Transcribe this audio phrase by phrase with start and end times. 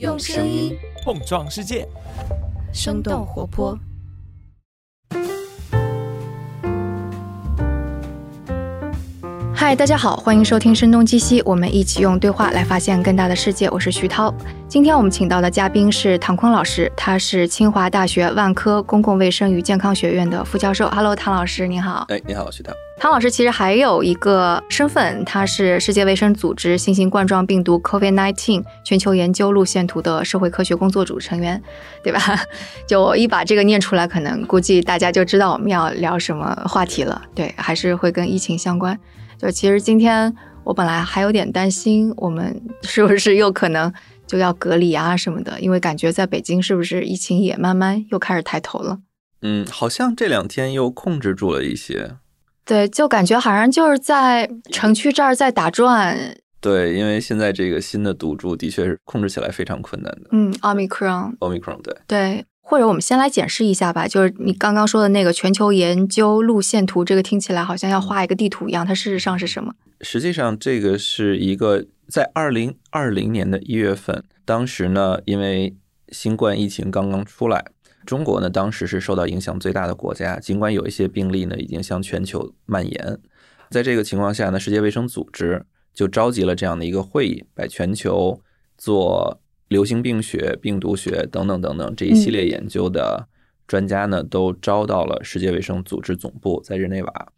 [0.00, 1.86] 用声音碰撞世界，
[2.72, 3.78] 生动活泼。
[9.54, 13.70] 嗨，大家好，欢迎收听《声东击西》，我们一起用对话来发现更大的世界。
[13.70, 14.34] 我是徐涛，
[14.66, 20.88] 今天我们请到的嘉宾是唐坤老师，他是清华大学万科公共卫生与健康学院的副教授。
[20.90, 22.04] Hello，唐老师，您好。
[22.08, 22.72] 哎，你好，徐涛。
[22.96, 31.62] 唐老师其实还有一个身份，他是世界卫生组织新型冠状病毒 COVID-19 全球研究路线图的社会科学工作组成员，
[32.02, 32.20] 对吧？
[32.88, 37.20] 就我一把这个念出来，可能估计大家就知道我们要聊什么话题了。
[37.34, 38.98] 对，还是会跟疫情相关。
[39.36, 43.92] 就其实今天我本来还有点担心，我们是不是又可能
[44.26, 45.60] 就要隔离啊什么的？
[45.60, 49.00] 因为感觉在北京是不是疫情也慢慢又开始抬头了？
[49.42, 52.16] 嗯，好像这两天又控制住了一些。
[52.64, 56.36] 对，就感觉好像就是在城区这儿在打转。
[56.60, 60.28] 对，因为现在这个新的毒株的确是控制起来非常困难的。
[60.32, 61.36] 嗯，omicron。
[61.38, 61.96] omicron，对。
[62.06, 62.46] 对。
[62.66, 69.74] 或者我们先来解释一下吧，就是你刚刚说的那个全球研究路线图，这个听起来好像要画一个地图一样，它事实上是什么？
[70.00, 75.76] 实际上，这个是一个在二零二零年的一月份，当时呢，因为
[76.08, 77.66] 新冠疫情刚刚出来，
[78.06, 83.18] 中国呢当时是受到影响最大的国家，尽管有一些病例呢已经向全球蔓延，
[83.70, 88.40] 在这个情况下呢，世界卫生组织就召集了这样的一个会议，把全球
[88.76, 89.40] 做。
[89.68, 93.26] 流行病学、病毒学等等等等这一系列研究的
[93.66, 97.32] 专家呢，都招到了世界卫生组织总部，在日内瓦，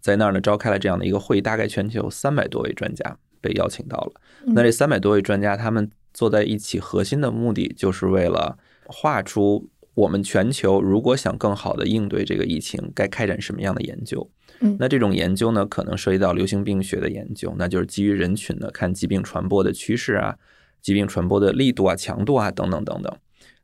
[0.00, 4.12] 在那儿呢召开了这样的一个会议，大概全球三百多位专家被邀请到了。
[4.54, 8.56] 那这三百多位专家，他们坐在一起，核心的目的就是为了
[8.86, 14.30] 画出我们全球如果想更好的应对这个疫情，该开展什么样的研究。
[14.78, 20.36] 那这种研究呢，可能涉及到流行病学的研究，那就是基于人群的看疾病传播的趋势啊。
[20.80, 23.16] 疾病传播的力度啊、强度啊等等等等，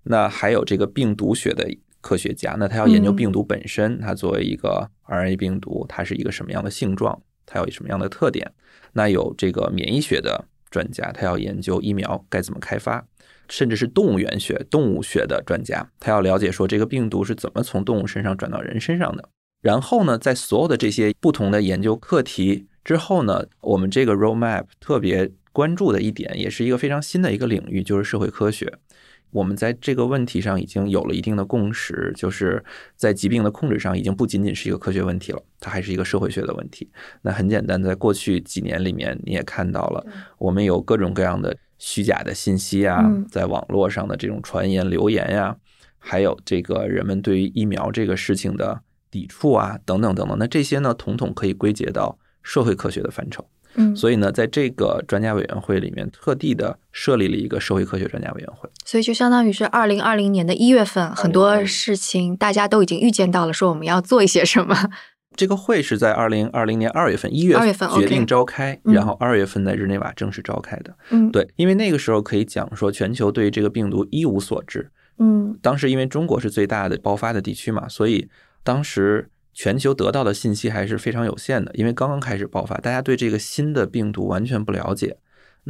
[0.04, 1.68] 那还有这个病毒学的
[2.00, 8.52] 科学家，那他要研究病毒本身，它作为一个 RNA 病毒，它是一个什么样的性状，它有什么样的特点？
[8.92, 13.04] 那有这个免疫学的专家，他要研究疫苗该怎么开发，
[13.48, 19.28] 甚至是动物园学、动物学的专家，他要了解说这个病毒是怎么从动物身上转到人身上的。
[19.60, 25.30] 然后呢，在所有的这些不同的研究课题之后呢，我们这个 roadmap 特别。
[25.50, 28.72] 关注的一点也是一个非常新的一个领域，就是社会科学。
[29.30, 36.88] 我们在这个问题上已经有了一定的共识，就是在疾病的控制上，已经不仅仅是一个科学问题了，它还是一个社会学的问题。
[37.22, 40.06] 那很简单，在过去几年里面，你也看到了，
[40.38, 45.56] 我们有各种各样的虚假的信息啊，在网络上的这种传言、流言呀，
[45.98, 48.80] 还有这个人们对于疫苗这个事情的
[49.10, 50.36] 抵触啊，等等等等。
[50.38, 53.48] 那这些呢，统统可以归结到社会科学的范畴。
[53.74, 58.68] 嗯，所以呢，在这个专家委员会里面，特地的设立了一个社会科学专家委员会。
[58.84, 64.74] 所以就相当于是二零二零年的一月份，很多事情大家都已经预见到了，说我们要做一些什么。
[65.38, 70.94] 这个会是在二零二零年二月份，一月份决定召开，然后二月份在日内瓦正式召开的。
[71.08, 74.90] 嗯，对，因为那个时候可以讲说，全球对这个病毒一无所知。
[75.18, 78.28] 嗯，当时因为中国是最大的爆发的地区嘛，所以
[78.62, 79.30] 当时。
[79.54, 85.16] 全球得到的信息还是非常有限的，因为刚刚开始爆发，大家对这个新的病毒完全不了解。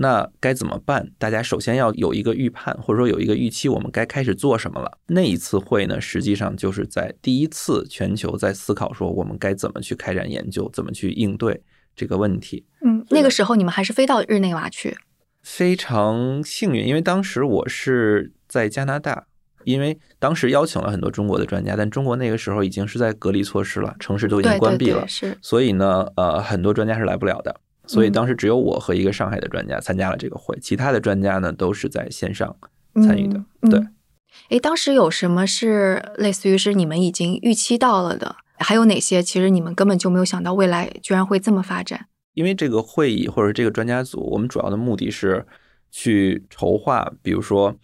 [0.01, 1.11] 那该怎么办？
[1.19, 4.99] 大家首先要有一个预判，或者说有一个预期，我们该开始做什么了。
[5.09, 11.61] 那一次会呢，实际上就是在第一次全球在思考说我们该怎么去开展研究，怎么去应对
[11.97, 12.65] 这个问题。
[12.83, 14.97] 嗯，那个时候你们还是飞到日内瓦去，
[15.43, 19.27] 非常幸运，因为当时我是在加拿大。
[19.65, 25.37] 因为当时邀请了很多中国的专家，但中国那个时候已经是在隔离措施了，城市都已经关闭了，是。
[25.43, 27.55] 所以呢，呃，很多专家是来不了的，
[27.89, 32.55] 所以当时只有我和一个上海的专家参加了这个会，其他的专家呢都是在线上
[33.03, 33.43] 参与的。
[33.63, 33.81] 对。
[34.51, 38.37] 哎，当时有什么是类似于是你们已经预期到了的？
[38.59, 42.07] 还有哪些其实你们根本就没有想到未来居然会这么发展？
[42.35, 45.47] 因为这个会议或者这个专家组，我们主要的目的是
[45.91, 47.77] 去筹划，比如说。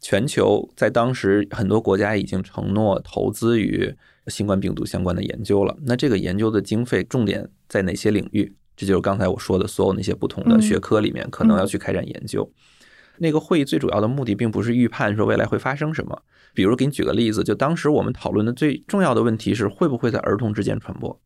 [0.00, 3.92] 全球在当时，很多国家已经承诺投资于
[4.28, 5.76] 新冠病毒相关的研究了。
[5.82, 8.54] 那这个研究的经费重点在哪些领域？
[8.78, 12.48] 这就是刚才我说的所有那些不同的学科里面，可能要去开展研究。
[13.16, 16.22] 那个会议最主要的目的，并不是预判说未来会发生什么。
[16.54, 21.20] 比如给你举个例子，就当时我们讨论的最重要的问题是，会不会在儿童之间传播？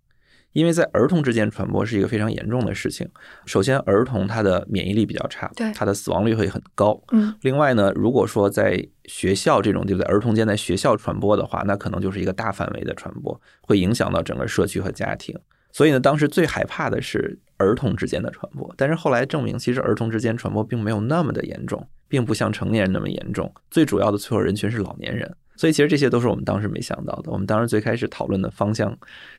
[0.52, 3.06] 因为在儿童之间传播是一个非常严重的事情。
[3.44, 6.98] 首先，儿童他的免疫力比较差，对他的死亡率会很高。
[7.12, 15.38] 嗯，另外呢，如果说在学校这种对不对，儿童间在学校传播的话，那可能就是一个大范围的传播，会影响到整个社区和家庭。
[15.72, 18.72] 所以呢，当时最害怕的是儿童之间的传播。
[18.76, 21.88] 但是后来证明，其实儿童之间传播并没有那么的严重。
[22.12, 23.50] 并不像成年人那么严重。
[23.70, 27.32] 最主要的脆弱人群是老年人，所以其实这些都是我们当时没想到的。
[27.32, 28.94] 我们当时最开始讨论的方向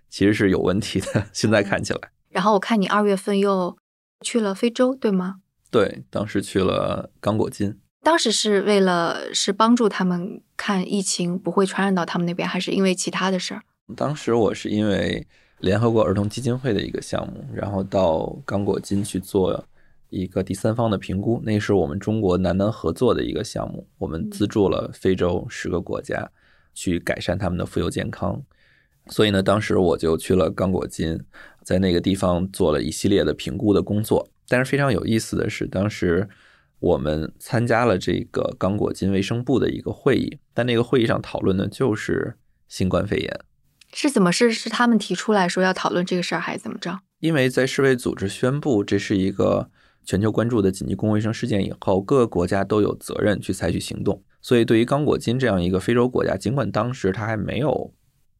[0.10, 2.00] 其实是有问题的， 现在看起来。
[2.32, 3.78] 然后我看你二月份又
[4.22, 5.42] 去了非洲，对吗？
[5.70, 7.80] 对，当时去了刚果金。
[8.02, 13.62] 当时是为了是帮助他们看疫情不会传染到他们那边，还是因为其他的事儿？
[13.96, 15.28] 当时我是因为
[15.64, 19.66] 联合国儿童基金会的一个项目，然后到刚果金去做
[20.10, 26.30] 一个第三方的评估，那是我们中国南南合作的一个项目，我们资助了非洲十个国家
[26.74, 28.44] 去改善他们的妇幼健康。
[29.08, 31.18] 所以呢，当时我就去了刚果金，
[31.64, 34.30] 在那个地方做了一系列的评估的工作。
[34.50, 36.28] 但是非常有意思的是，当时。
[36.80, 42.36] 我们参加了这个刚果金卫生部的一个会议，但那个会议上讨论的就是
[42.68, 43.40] 新冠肺炎。
[43.94, 47.00] 是怎么是是他们提出来说要讨论这个事儿，还是怎么着？
[47.20, 49.70] 因为在世卫组织宣布这是一个
[50.04, 54.22] 全球关注的紧急公共卫生事件以后，各个国家都有责任去采取行动。
[54.42, 57.94] 所以，对于刚果金这样一个非洲国家，尽管当时它还没有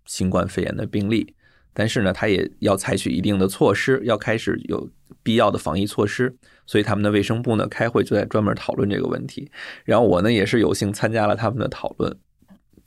[0.06, 1.34] 新冠肺炎的病例。
[1.76, 4.90] 但是呢，他也要采取一定的措施，要开始有
[5.24, 6.36] 必要的防疫措施。
[6.68, 9.50] 所以他们的卫生部呢开会就在专门讨论这个问题。
[9.86, 12.16] 然后我呢也是有幸参加了他们的讨论。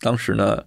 [0.00, 0.62] 当时呢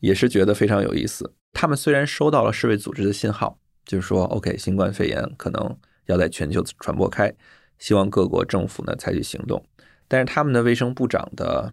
[0.00, 1.32] 也是觉得非常有意思。
[1.52, 5.76] 他们虽然收到了世卫组织的信号，就是说 OK，新冠肺炎可能
[6.06, 7.32] 要在全球传播开，
[7.78, 9.64] 希望各国政府呢采取行动。
[10.08, 11.72] 但是他们的卫生部长的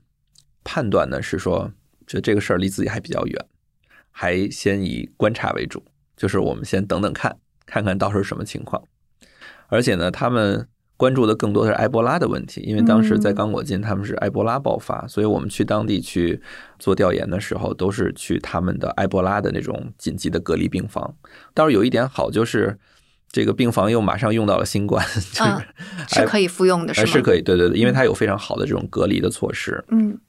[0.63, 1.71] 判断呢是说，
[2.05, 3.45] 觉得这个事儿离自己还比较远。
[4.11, 5.83] 还先以观察为主，
[6.17, 8.83] 就是我们先等等看，看看到时候什么情况。
[9.67, 10.67] 而且呢，他们
[10.99, 16.41] 关注的更多的是埃博拉的问题，因为当时在刚果金他们是埃博拉爆发，所以我们去当地去
[16.77, 21.15] 做调研的时候，都是去他们的埃博拉的那种紧急的隔离病房。
[21.53, 22.77] 倒是有一点好，就是
[23.31, 27.07] 这个病房又马上用到了新冠， 就是是可以复用的，是吗？
[27.07, 29.81] 是可以，对对对，因为它有非常好的这种隔离的措施。
[29.87, 30.19] 嗯，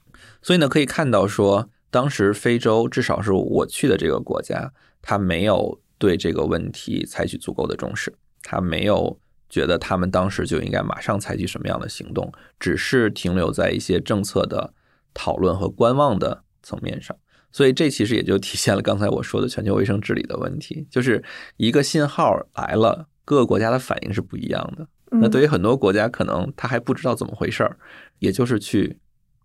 [0.41, 1.69] 所以呢，可以看到说。
[1.93, 4.73] 当时非洲至少是我去的这个国家，
[5.03, 8.15] 它没有对这个问题采取足够的重视，
[8.45, 9.19] 它没有
[9.51, 14.73] 觉得他们当时就应该马上采取什么样的行动，只是停留在一些政策的
[15.13, 17.15] 讨论和观望的层面上。
[17.53, 21.23] 所以这其实也就体现了刚才我说的全球卫生治理的问题，就是
[21.59, 24.87] 一个信号来了，各个国家的反应是不一样的。
[25.11, 27.77] 那对于很多国家，可能他还不知道怎么回事儿，
[28.21, 28.99] 也就是去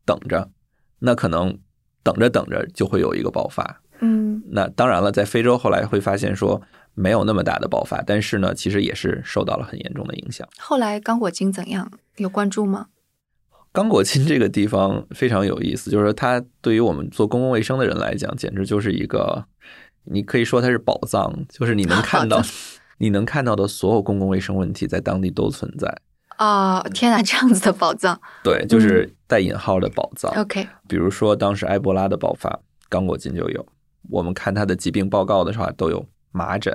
[0.06, 0.50] 等着，
[1.00, 1.60] 那可能。
[2.06, 6.62] 等着等着就会有一个爆发，嗯，那当然了，在非洲后来会发现说
[6.96, 10.48] 没有那么大的爆发，但是呢，其实也是受到了很严重的影响。
[10.58, 11.92] 后来刚果金怎样？
[12.18, 12.88] 有关注吗？
[13.72, 19.46] 刚果金这个地方非常有意思，就是说它对于我们做公共卫生的人来讲，简直就是一个，
[20.06, 22.42] 你可以说它是宝藏，就是你能看到，
[23.00, 25.94] 你能看到的所有公共卫生问题在当地都存在。
[26.38, 30.32] 啊，天哪，这样子的宝藏， 对，就是带引号的宝藏。
[30.40, 33.66] OK，比如说当时埃博拉的爆发，刚果金就有。
[34.10, 36.74] 我们看它的疾病报告的话，都有麻疹、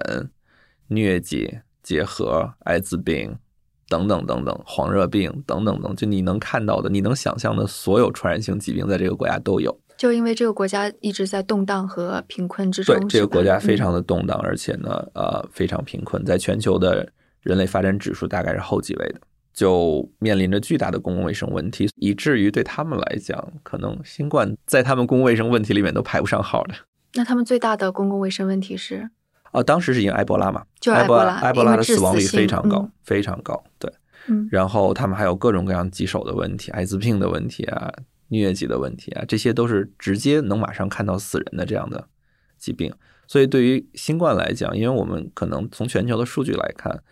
[0.88, 3.36] 疟疾、结核、艾滋病
[3.90, 9.78] 等等等等，黄热病等等等，就你能看到的、你能想象的所有传染性疾病，在这个国家都有。
[9.98, 17.06] 就因为这个国家一直在动荡和贫困之中，对，这个国家非常的动荡，而且呢，呃，非常贫困，在全球的
[17.42, 19.20] 人类发展指数大概是后几位的。
[19.52, 26.74] 就面临着巨大的公共卫生问题，以至于对他们来讲，可能新冠在他们公共卫生问题里面都排不上号的。
[27.14, 29.10] 那他们最大的公共卫生问题是？
[29.50, 33.62] 啊，当时是因为埃博拉嘛，就埃博拉，埃博拉的死亡率非常高，嗯、非常高。
[33.78, 33.92] 对，
[34.28, 37.92] 嗯，然后他们还有各种各样棘手的问题，艾滋病的问题啊，
[38.28, 42.08] 疟疾的问题啊，这些都是直接能马上看到死人的这样的
[42.58, 42.92] 疾病。
[43.26, 47.02] 所以对于新冠来讲，因为我们可能从全球的数据来看。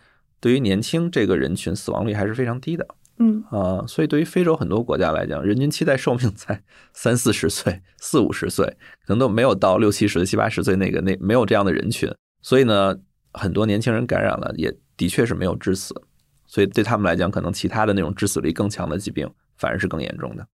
[0.41, 2.87] 对于年轻这个人群，死亡率还是非常低的。
[3.17, 8.65] 嗯啊，所以对于非洲很多国家来讲，人均期待寿命才 三四十岁、四五十岁，
[9.05, 12.09] 可能都没有到六七十、七八十岁那个那没有这样的人群。
[12.41, 12.95] 所以呢，
[13.33, 15.93] 很多年轻人感染了，也的确是没有致死。
[16.47, 20.47] 所以对他们来讲，可能其他的那种致死率更强的疾病反而是更严重的。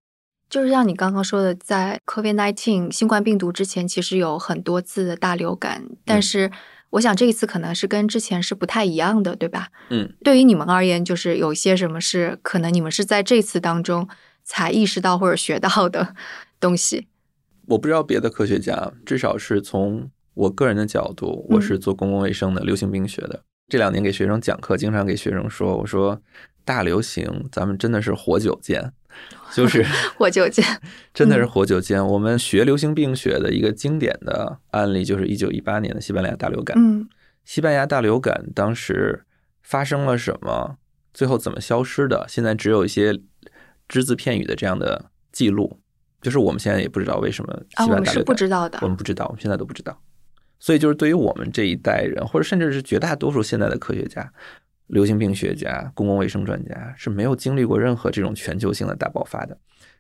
[0.49, 6.51] 就是像你刚刚说的，在 COVID-19 新冠病毒之前，其实有很多次的大流感，但是。
[6.91, 9.67] 我想这一次可能是跟之前是不太一样的，对吧？
[9.89, 14.07] 嗯，对于你们而言，就是有些什么是可能你们是在这次当中
[14.45, 16.15] 才意识到或者学到的
[16.57, 17.07] 东西。
[17.65, 23.43] 我不知道别的科学家，至少是从我个人的角度，我是做公共卫生的，流行病学的。
[23.67, 26.21] 这两年给学生讲课，经常给学生说，我说
[26.63, 28.93] 大流行，咱们真的是活久见。
[29.55, 29.81] 就是
[30.17, 30.63] 活久见，
[31.13, 32.05] 真的是活久见。
[32.05, 36.77] 我们学流行病学的一个经典的案例，就是一九一八年的西班牙大流感。
[36.77, 37.07] 嗯，
[37.45, 39.23] 西班牙大流感当时
[39.63, 40.77] 发生了什么？
[41.13, 42.25] 最后怎么消失的？
[42.27, 43.17] 现在只有一些
[43.87, 45.79] 只字片语的这样的记录，
[46.21, 48.87] 就是我们现在也不知道为什么啊，西班牙大流感我们是不知道的我。
[48.89, 49.97] 们不知道，我们现在都不知道。
[50.59, 54.31] 所以，就是对于我们这一代人，或者甚至是绝大多数现在的科学家、
[54.87, 59.57] 流行病学家、公共卫生专家，是没有经历过任何这种全球性的大爆发的。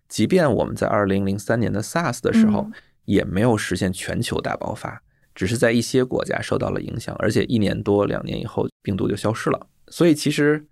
[0.07, 2.73] 即便我们在二零零三年的 SARS 的时候嗯，
[3.05, 5.01] 也没有实现全球大爆发，
[5.33, 9.67] 只是在一些国家受到了影响，而且一年多、两年以后，病毒就消失了。
[9.89, 10.65] 所以，其实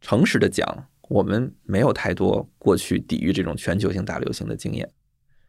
[0.00, 4.90] 诚实的讲，我们没有太多过去抵御这种全球性大流行的经验。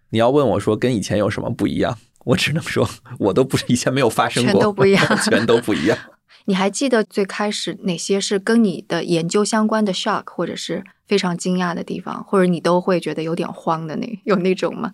[0.09, 2.87] 你要问我说跟以前有什么不一样，我只能说
[3.19, 5.97] 我都不是以前没有发生过，全都不一样全都不一样。
[6.45, 14.91] 你还记得最开始哪些是跟你的研究相关的 shock，或者是非常惊讶的地方，或者你都会觉得有点慌的那有那种吗？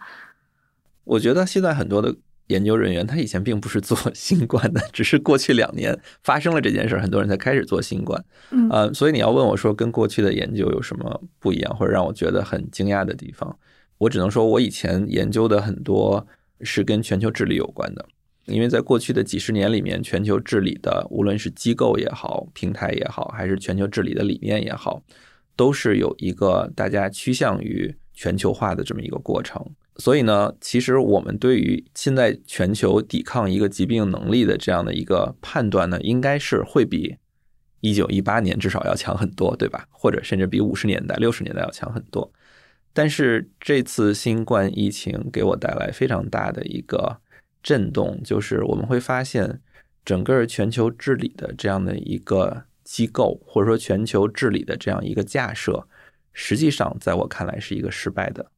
[1.05, 2.13] 我觉得现在很多的
[2.47, 8.21] 研究人员，他以前并不是做 新冠的，只是过去两年发生了这件事儿，很多人才开始做新冠。
[8.51, 13.57] 嗯呃，所以你要问我说跟过去的研究有什么不一样，或者让我觉得很惊讶的地方，
[13.99, 16.27] 我只能说我以前研究的很多
[16.61, 18.05] 是跟全球治理有关的。
[18.45, 25.03] 因为在过去的几十年里面，全球治理的无论是机构也好、平台也好，还是全球治理的理念也好，
[25.55, 29.61] 都是有一个大家趋向于全球化的这么一个过程。
[29.97, 37.17] 所以呢，其实我们对于现在全球抵抗一个疾病能力的这样的一个判断呢，应该是会比
[37.81, 39.85] 一九一八年至少要强很多，对吧？
[39.91, 42.31] 或者甚至比五十年代、六十年代要强很多。
[42.97, 47.21] 但是这次新冠疫情给我带来非常大的一个
[47.61, 49.61] 震动，就是我们会发现，
[50.03, 55.87] 整个全球治理的这样的一个机构，或者说全球治理的这样一个架设，
[56.33, 58.49] 实际上在我看来是一个失败的。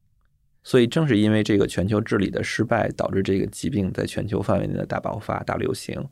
[0.62, 6.02] 所以正是因为这个全球治理的失败，导致这个疾病在全球范围内的大爆发、大流行。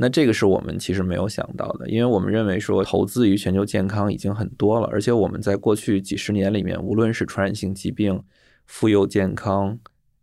[0.00, 8.22] 那这个是我们其实没有想到的，因为我们认为说投资于全球健康已经很多了，而且我们在过去几十年里面，无论是传染性疾病、
[8.64, 9.76] 妇幼健康、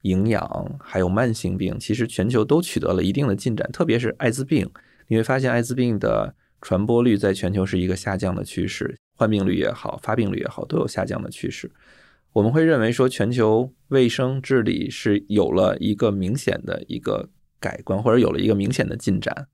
[0.03, 4.69] 营养，还有慢性病，其实全球都取得了一定的进展，特别是艾滋病，
[5.09, 11.69] 你会发现艾滋病的传播率在全球是一个下降的趋势，患病率也好，发病率也好，都有下降的趋势。
[12.31, 17.27] 我们会认为说，全球卫生治理是有了一个明显的一个
[17.59, 19.47] 改观，或者有了一个明显的进展。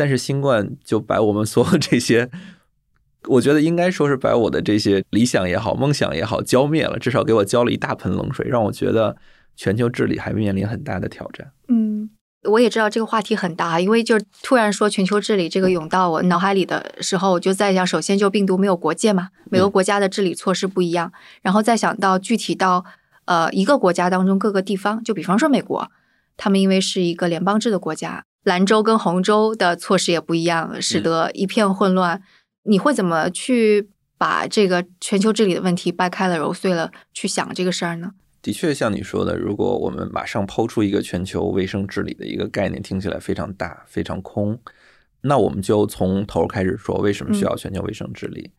[0.00, 2.30] 但是新冠就把我们所有这些，
[3.28, 9.14] 我觉得应该说是把我的这些理想也好、梦想也好浇灭了，至少给我浇了一大盆冷水，让我觉得
[9.56, 11.52] 全球治理还面临很大的挑战。
[11.68, 12.08] 嗯，
[12.48, 22.86] 我也知道这个话题很大，因为就是突然说全球治理这个涌到我脑海里的时候，我就在想，首先就病毒没有国界嘛，每个国家的治理措施不一样，然后再想到具体到
[23.26, 25.90] 呃一个国家当中各个地方，就比方说美国，
[26.38, 32.22] 他们因为是一个联邦制的国家，蓝州跟红州的措施也不一样，使得一片混乱。
[32.62, 38.12] 你会怎么去把这个全球治理的问题掰开了揉碎了去想这个事儿呢？
[38.42, 44.58] 的确，像你说的，如果我们马上抛出一个全球卫生治理的一个概念，听起来非常大、非常空，
[45.20, 48.50] 那我们就从头开始说，为什么需要全球卫生治理？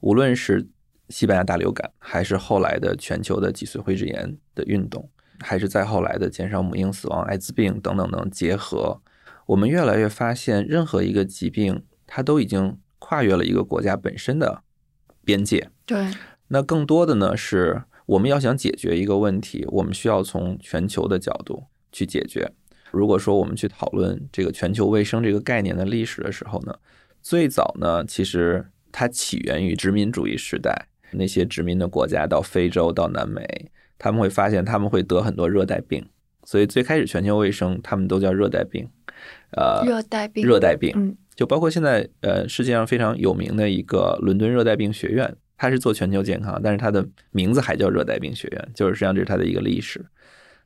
[0.00, 0.68] 无论是
[1.08, 5.08] 西班牙大流感，还是后来的全球的脊髓灰质炎的运动，
[5.40, 9.00] 还是再后来的减少母婴死亡、艾滋病等等等结合，
[9.46, 14.62] 我们越来越发现，任何一个疾病，它都已经跨越了一个国家本身的
[15.24, 15.70] 边界。
[15.84, 16.10] 对，
[16.48, 22.52] 那更多的呢，是我们要想解决一个问题，我们需要从全球的角度去解决。
[22.90, 26.76] 如果说我们去讨论这个全球卫生这个概念的历史的时候呢，
[27.20, 36.06] 最早呢，其实它起源于殖民主义时代，那些殖民的国家到非洲到南美，他们会发现他们会得很多热带病，
[36.44, 38.88] 所以最开始全球卫生他们都叫热带病，
[39.56, 50.04] 呃，热带病，热带病，嗯就包括现在呃世界上非常有名的一个伦敦热带病学院，它是做全球健康，但是它的名字还叫热带病学院，就是实际上这是它的一个历史。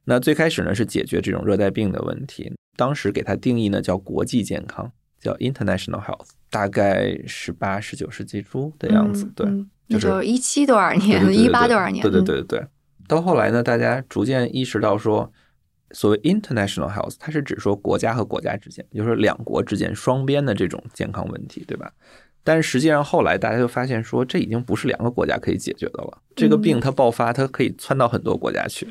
[0.05, 9.47] 那最开始呢是解决这种热带病的问题，当时给它定义呢叫国际健康，叫 international health，大概十八、十九世纪初的样子，对。
[9.89, 12.03] 就是那就是一七多少年，一八多少年？
[12.03, 12.67] 对对嗯对对对。
[13.07, 15.33] 到后来呢，大家逐渐意识到说，
[15.93, 21.93] 所谓 international health，它是指说国家和国家之间，也就是说两国之间双边的这种健康问题，对吧？
[22.45, 26.19] 但是实际上后来大家就发现说，这已经不是两个国家可以解决的了。
[26.35, 28.89] 这个病它爆发，它可以窜到很多国家去。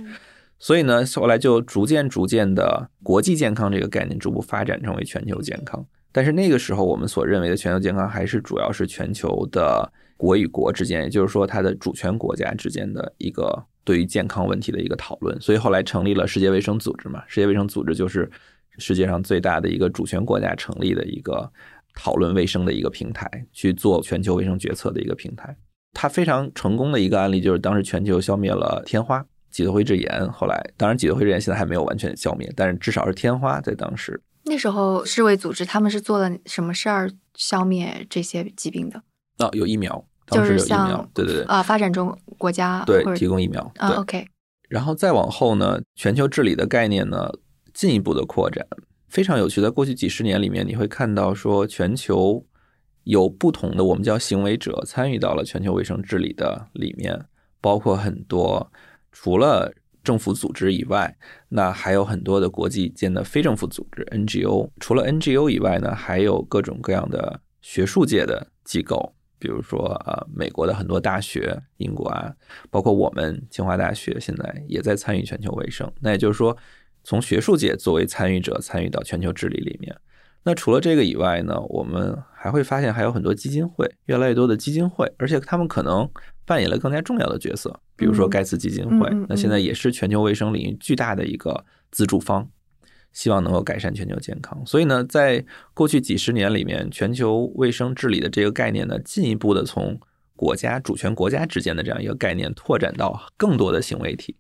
[0.60, 5.86] 所以呢，后来就逐渐逐渐的国际健康这个概念逐步发展成为全球健康。
[6.12, 15.39] 但是那个时候我们所认为的全球健康，还是主要是全球的国与国之间，也就是说它的主权国家之间的一个对于健康问题的一个讨论。
[15.39, 18.29] 所以后来成立了世界卫生组织嘛，世界卫生组织就是
[18.77, 21.50] 世界上最大的一个主权国家成立的一个
[21.96, 25.56] 讨论卫生的一个平台，去做全球卫生决策的一个平台。
[25.94, 30.29] 它非常成功的一个案例就是当时全球消灭了天花、脊髓灰质炎。
[30.32, 34.22] 后来，当然脊髓灰质炎现在还没有完全消灭，但是至少是天花在当时。
[34.44, 39.01] 那时候世卫组织他们是做了什么事儿消灭这些疾病的？
[39.38, 43.98] 啊，有疫苗，就是像，对对对，啊，发展中国家对提供疫苗，啊对。
[43.98, 44.27] ，OK，
[44.67, 47.31] 然后再往后呢，全球治理的概念呢
[47.74, 48.65] 进一步的扩展，
[49.07, 49.62] 非常有趣。
[49.62, 52.46] 在过去几十年里面，你会看到说，全球
[53.03, 57.25] 有不同的我们叫行为者参与到了全球卫生治理的里面，
[57.62, 58.69] 包括很多
[59.13, 61.17] 除了政府组织以外，
[61.50, 64.69] 那还有很多的国际间的非政府组织 NGO。
[64.79, 69.13] 除了 NGO 以外呢，还有各种各样的学术界的机构。
[69.39, 72.34] 比如说，呃，美国的很多大学，英国啊，
[72.70, 75.91] 包括我们清华大学，现在也在参与全球卫生。
[76.00, 76.56] 那也就是说，
[77.03, 79.96] 从学术界作为参与者参与到全球治理里面。
[80.44, 86.10] 那除了这个以外呢，我们还会发现还有很多基金会，越来越多的基金会，而且他们可能
[86.46, 87.77] 扮演了更加重要的角色。
[87.98, 92.50] 比如说嗯盖茨基金会那现在也是全球卫生领域巨大的一个资助方。
[93.14, 94.62] 希望能够改善全球健康。
[94.66, 100.00] 所以呢，在过去几十年里面，全球卫生治理的这个概念呢，进一步的从
[100.36, 104.36] 国家主权国家之间的这样一个概念，拓展到更多的行为体。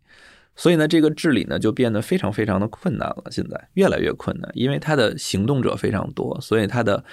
[0.55, 3.25] 所以呢，这个治理呢就变得非常非常的困难了。
[3.29, 7.03] 现在越来越困难，因为它的行动者非常多，所以它的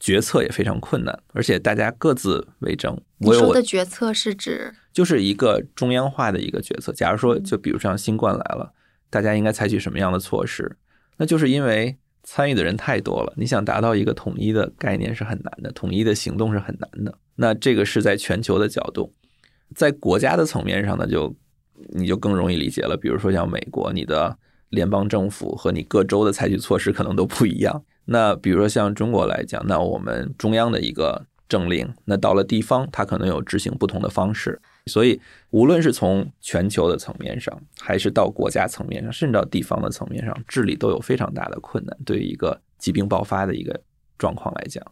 [0.00, 3.00] 决策也非常困难，而且大家各自为政。
[3.18, 6.92] 我说的决策是指就是一个中央化的一个决策。
[6.92, 8.72] 假如说，就比如像新冠来了，
[9.08, 10.76] 大家应该采取什么样的措施？
[11.20, 17.14] 那就是因为参与的人太多了，你想达到一个统一的概念是很难的，统一的行动是很难的。
[17.36, 19.12] 那这个是在全球的角度，
[19.74, 21.36] 在国家的层面上呢，就
[21.90, 22.96] 你就更容易理解了。
[22.96, 24.34] 比如说像美国，你的
[24.70, 27.84] 联邦政府和你各州的采取措施可能都不一样。
[28.06, 34.58] 那比如说像中国来讲，那我们中央的一个政令，那到了地方，它可能有执行不同的方式。
[34.86, 35.20] 所以，
[35.50, 41.96] 无论是从全球的层面上，还是到国家层面上，甚至到地方的层面上，治理都有非常大的困难。
[42.04, 43.78] 对于一个疾病爆发的一个
[44.18, 44.84] 状况来讲，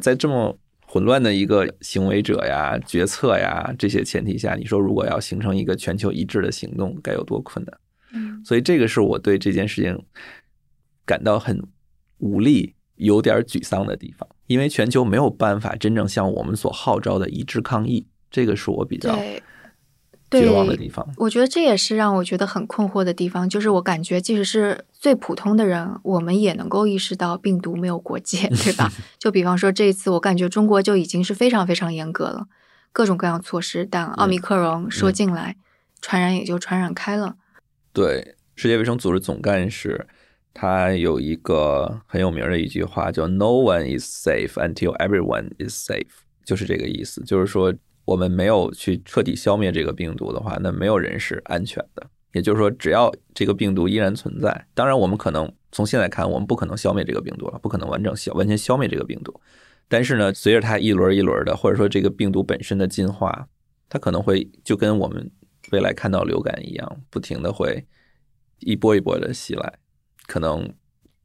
[0.00, 8.44] 在这么混乱的一个行为者呀、决策呀这些前提下，你说如果要形成一个全球一致的行动，该有多困难？
[8.44, 10.00] 所以这个是我对这件事情
[11.04, 11.60] 感到很
[12.18, 19.14] 无力、有点沮丧的地方，因为全球没有办法真正向我们所号召的一致抗疫，这个是我比较
[20.28, 21.08] 对绝望的地方。
[21.16, 28.90] 我觉得这也是让我觉得很困惑的地方，就是我感觉即使是最普通的人，我们也能够意识到病毒没有国界，对吧？
[29.20, 32.48] 就比方说这一次，我感觉中国就已经是非常非常严格了，
[32.92, 35.54] 各种各样措施，但奥密克戎说进来，
[36.00, 37.36] 传染也就传染开了。
[37.92, 40.08] 对，世界卫生组织总干事
[40.52, 46.06] 他有一个很有名的一句话，叫 “No one is safe until everyone is safe”，
[46.44, 47.22] 就是这个意思。
[47.24, 52.06] 就是说，我们没有去彻底消灭这个病毒的话，那没有人是安全的。
[52.32, 59.40] 也就是说，只要这个病毒依然存在，当然我们可能从现在看，我们不可能消灭这个病毒了，不可能完整消完全消灭这个病毒。
[59.86, 63.46] 但是呢，随着它一轮一轮的，或者说这个病毒本身的进化，
[63.88, 65.30] 它可能会就跟我们
[65.70, 67.86] 未来看到流感一样，不停的会
[68.58, 69.78] 一波一波的袭来。
[70.26, 70.68] 可能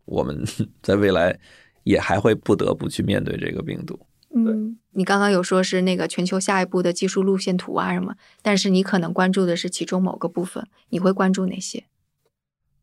[0.06, 0.44] 我们
[0.84, 1.39] 在未来
[1.84, 4.00] 也还会不得不去面对这个病毒。
[4.36, 11.86] 嗯，你刚刚有说是那个全球下一步的技术路线图啊什么，但是你可能关注的是其中某个部分，你会关注哪些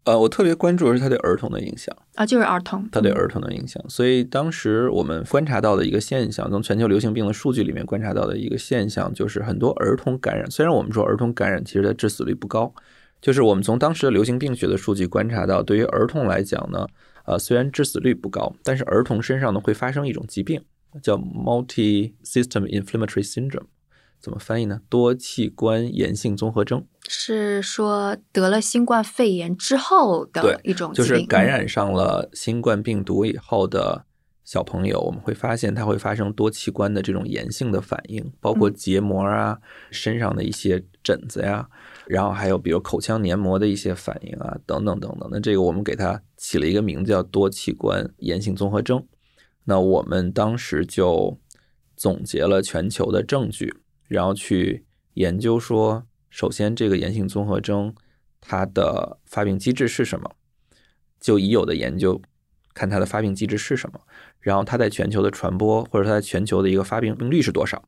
[0.05, 2.25] 呃，我特别关注的是它对儿童的影响，啊？
[2.25, 3.85] 就是儿童，它对儿童的影响。
[3.87, 10.51] 所以当时我们观察到的一个现象，从全球流行病的数据里面观察到的一个现象，就是很多儿童感染。
[10.51, 12.73] 虽然我们说儿童感染其实它致死率不高，
[13.21, 16.87] 就是我们从当时的流行病学的数据观察到，对于儿童来讲呢，
[17.27, 20.63] 呃，虽然致死率不高，但是儿童身上呢会发生一种疾病，
[21.03, 23.67] 叫 multi-system inflammatory syndrome，
[24.21, 24.81] 怎么翻译呢？
[24.89, 26.85] 多器官炎性综合征。
[27.09, 34.05] 是说得了新冠肺炎之后的一种，就是感嗯染上了新冠病毒以后的
[34.45, 39.59] 小朋友，我们会发现他会发生多器官的这种炎性的反应，包括嗯结膜啊、
[39.93, 41.69] 身上的一些疹子呀，
[42.09, 45.29] 然后还有比如口腔黏膜的一些反应啊，等等等等。
[45.31, 49.07] 那这个我们给它起了一个名字叫多器官炎性综合征。
[49.69, 51.39] 那我们当时就
[51.97, 53.75] 总结了全球的证据，
[54.07, 57.95] 然后去研究说，首先这个炎性综合征
[58.41, 60.31] 它的发病机制是什么？
[61.19, 62.21] 就已有的研究
[62.75, 64.01] 看它的发病机制是什么，
[64.39, 67.83] 然后它在全球的传播或者它在全球的一个发病病率是多少，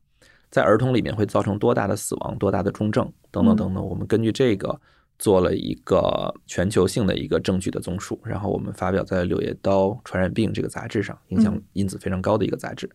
[0.49, 3.85] 在儿童里面会造成多大的死亡、多大的重症等等等等。
[3.85, 4.81] 我们根据这个
[5.19, 12.89] 做了一个全球性的一个证据的综述，然后我们发表在《柳叶刀传染病》这个杂志上，影响因子非常高的一个杂志。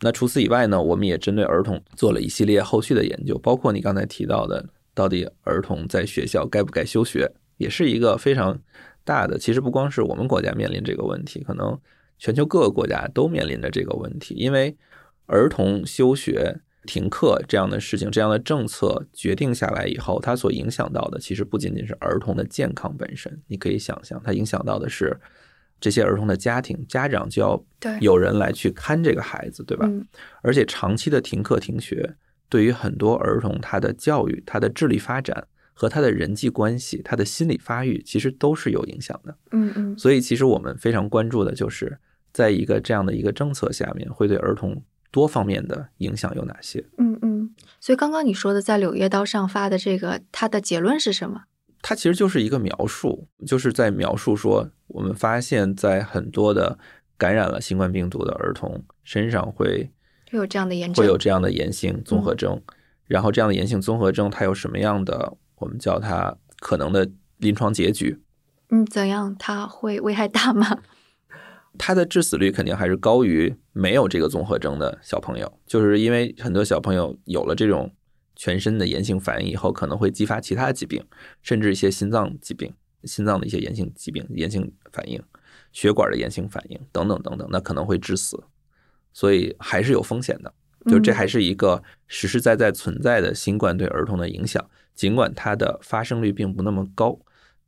[0.00, 8.58] 那除此以外呢，我们也针对儿童做了一系列后续的研究，包括你刚才提到的，到底儿童在学校该不该休学，也是一个非常
[9.02, 9.38] 大的。
[9.38, 11.80] 其实不光是我们国家面临这个问题，可能
[12.18, 14.76] 全球各个国家都面临着这个问题，因为
[15.26, 16.60] 儿童休学。
[16.86, 23.40] 停课这样的事情，这样的政策决定下来以后，它所影响到的其实不仅仅是儿童的健康本身。
[23.46, 25.18] 你可以想象，它影响到的是
[25.80, 27.64] 这些儿童的家庭，家长就要
[28.00, 29.90] 有人来去看这个孩子，对吧？
[30.42, 32.14] 而且长期的停课停学，
[32.48, 39.36] 对于很多儿童他的教育、他的智力发展和他的人际关系、他的心理发育，其实都是有影响的。
[39.52, 39.98] 嗯嗯。
[39.98, 41.98] 所以，其实我们非常关注的就是，
[42.32, 44.82] 在一个这样的一个政策下面，会对儿童。
[45.14, 46.84] 多方面的影响有哪些？
[46.98, 51.44] 嗯嗯，所以刚刚你说的在《柳叶刀》上发的这个，它的结论是什么？
[51.80, 56.76] 它其实就是一个描述，就是在描述说，我们发现，在很多的
[57.16, 59.88] 感染了新冠病毒的儿童身上会
[60.32, 62.60] 会有这样的炎症会有这样的炎性综合征，
[63.06, 68.18] 然后这样的炎性综合征它有什么样的，我们叫它可能的临床结局？
[68.70, 69.36] 嗯，怎样？
[69.38, 70.78] 它会危害大吗？
[71.78, 77.92] 它的致死率肯定还是高于没有这个综合征的小朋友，就是因为很多小朋友有了这种
[78.36, 81.04] 全身的炎性反应以后，可能会激发其他疾病，
[81.42, 82.72] 甚至一些心脏疾病、
[83.04, 85.22] 心脏的一些炎性疾病、炎性反应、
[85.72, 88.44] 血管的炎性反应等等等等，那可能会致死，
[89.12, 90.52] 所以还是有风险的。
[90.86, 97.18] 就这还是一个实实在在存在的新冠对儿童的影响，尽管它的发生率并不那么高。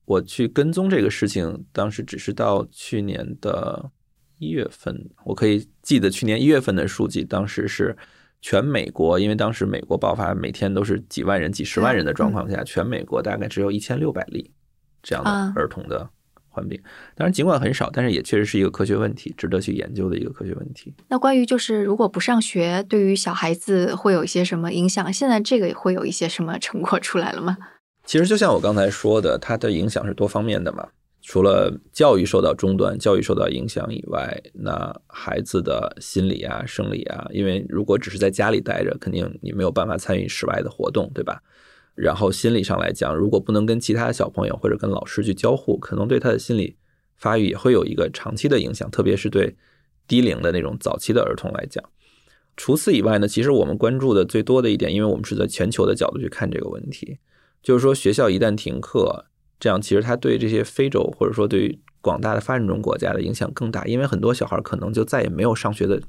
[0.07, 3.91] 我去跟踪这个事情，当时只是到去年的。
[4.39, 7.97] 一月份，我可以记得去年一月份的数据，当时是
[8.43, 14.51] 全美国，因为当时美国爆发每天都是几万人、几十万人的状况下，全美国大概只有一千六百例
[15.03, 16.07] 这样的儿童的
[16.51, 16.79] 患病。
[17.15, 20.95] 当然，尽管很少，但是也确实是一个科学问题，值得去研究的一个科学问题。
[21.09, 25.11] 那关于就是如果不上学，对于小孩子会有一些什么影响？
[25.11, 27.57] 现在这个会有一些什么成果出来了吗？
[28.07, 30.89] 其实就像我刚才说的，它的影响是多方面的嘛。
[31.23, 41.43] 除了教育受到中断、教育受到影响以外，那孩子的心理啊、生理啊，因为如果只是在家里待着，肯定你没有办法参与室外的活动，对吧？
[41.97, 46.77] 然后心理上来讲，如果不能跟其他小朋友或者跟老师去交互，可能对他的心理
[47.17, 49.57] 发育也会有一个长期的影响，特别是对
[50.07, 51.83] 低龄的那种早期的儿童来讲。
[52.57, 57.19] 除此以外呢，其实我们关注的最多的一点，因为我们是在全球的角度去看这个问题，
[57.67, 59.27] 就是说学校一旦停课。
[59.59, 66.01] 这样其实它对这些非洲或者说对于广大的发展中国家的影响更大，因为很多小孩可能就再也没有上学的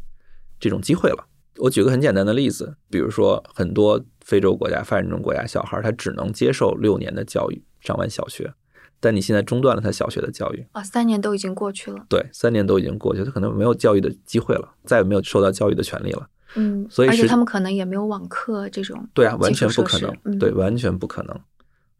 [0.60, 1.26] 这种机会了。
[1.60, 8.54] 我举个很简单的例子，比如说很多非洲国家、发展中国家小孩他只能接受六年的教育，上完小学，
[9.00, 12.06] 但你现在中断了他小学的教育啊，三年都已经过去了。
[12.08, 16.28] 对，三年都已经过去，他可能没有教育的机会了，再也没有受到教育的权利了。
[16.58, 19.08] 嗯，所以而且他们可能也没有网课这种。
[19.14, 20.40] 对啊，完全不可能。
[20.40, 21.40] 对，完全不可能。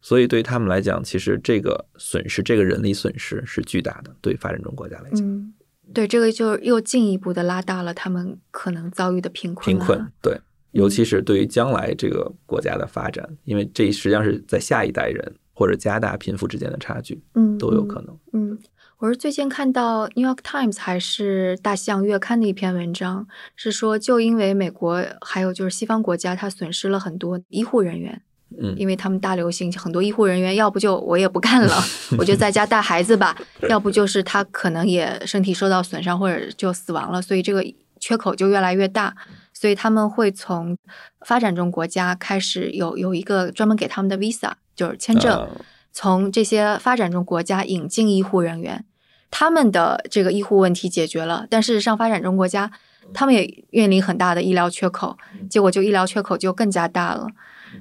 [0.02, 4.16] 所以对于他们来讲，其实这个损失，这个人力损失是巨大的。
[4.22, 5.54] 对发展中国家来讲，嗯，
[5.94, 9.66] 对，这个就又进一步的拉大了他们可能遭遇的贫困。
[9.66, 10.40] 贫困，对，
[10.72, 18.18] 尤其是对于将来这个国家的发展，因为这实际上是在下一代人或者加大贫富之间的差距，嗯，都有可能。
[18.34, 18.58] 嗯，
[19.00, 28.20] 我是最近看到《New York Times》还是《大西洋月刊》的一篇文章，是说就因为美国还有就是西方国家，它损失了很多医护人员。
[28.60, 31.76] 嗯，因为他们大流行，很多医护人员要不就我也不干了，
[32.18, 33.36] 我就在家带孩子吧；
[33.70, 37.64] 要不就是他可能也身体受到损伤或者就死亡了，所以这个
[38.00, 39.16] 缺口就越来越大。
[39.54, 40.76] 所以他们会从
[41.24, 45.48] 发展中国家开始有有一个专门给他们的 visa，就是签证，
[45.92, 48.86] 从这些发展中国家引进医护人员，
[49.30, 52.72] 他们的这个医护问题解决了，但事实上发展中国家
[53.14, 55.18] 他们也面临很大的医疗缺口，
[55.50, 57.28] 结果就医疗缺口就更加大了。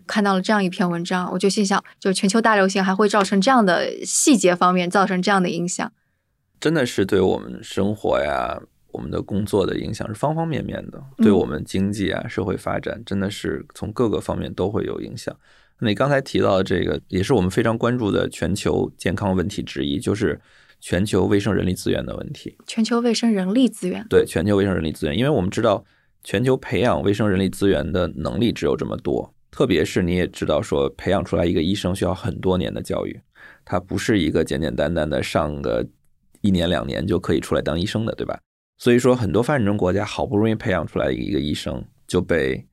[0.07, 5.93] 看到了这样一篇文章，我就心想，就全球大流行还会造成这样的细节方面造成这样的影响，
[6.61, 8.61] 真的是对我们生活呀、
[8.93, 15.35] 我们的工作的影响是方方面面的，对我们经济啊、社会发展，真的是从各个方面都会有影响。
[15.81, 20.41] 你刚才提到的这个，也是我们非常关注的全球健康问题之一，就是
[20.81, 22.57] 全球卫生人力资源的问题。
[22.67, 25.85] 全球卫生人力资源，对全球卫生人力资源，因为我们知道
[26.23, 29.33] 全球培养卫生人力资源的能力只有这么多。
[29.51, 33.19] 特别是你也知道，说培养出来一个医生需要很多年的教育，
[33.65, 35.87] 他不是一个简简单单的上个
[36.43, 38.39] 一年两年就可以出来当医生的，对吧？
[38.77, 42.67] 所以说，很多发展中国家好不容易培养出来一个医生，就被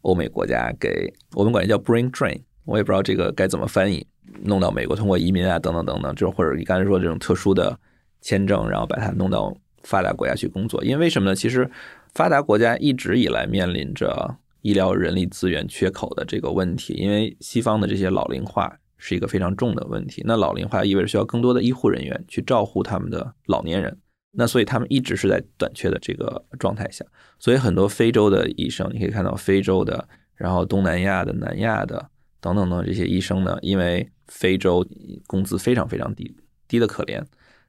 [0.00, 4.06] 欧美国家给我们管叫 brain drain，我也不知道这个该怎么翻译，
[4.42, 7.78] 弄到美国通过移民啊等等等等，就或者你刚才说这种特殊的
[8.20, 10.82] 签证，然后把它弄到发达国家去工作。
[10.84, 11.34] 因为为什么呢？
[11.34, 11.70] 其实
[12.14, 20.22] 发达国家一直以来面临着医疗人力资源缺口的这个问题，因为西方的这些老龄化是一个非常重的问题。
[20.26, 23.96] 那老龄化意味着需要更多的医护人员去照顾他们的老年人，
[24.32, 27.04] 那所以他们一直是在短缺的这个状态下。
[27.38, 34.86] 所以很多非洲的医生，你可以看到非洲的，然后东南亚的、南亚的等等的这些医生呢，因为非洲
[35.26, 37.22] 工资非常非常低，低的可怜。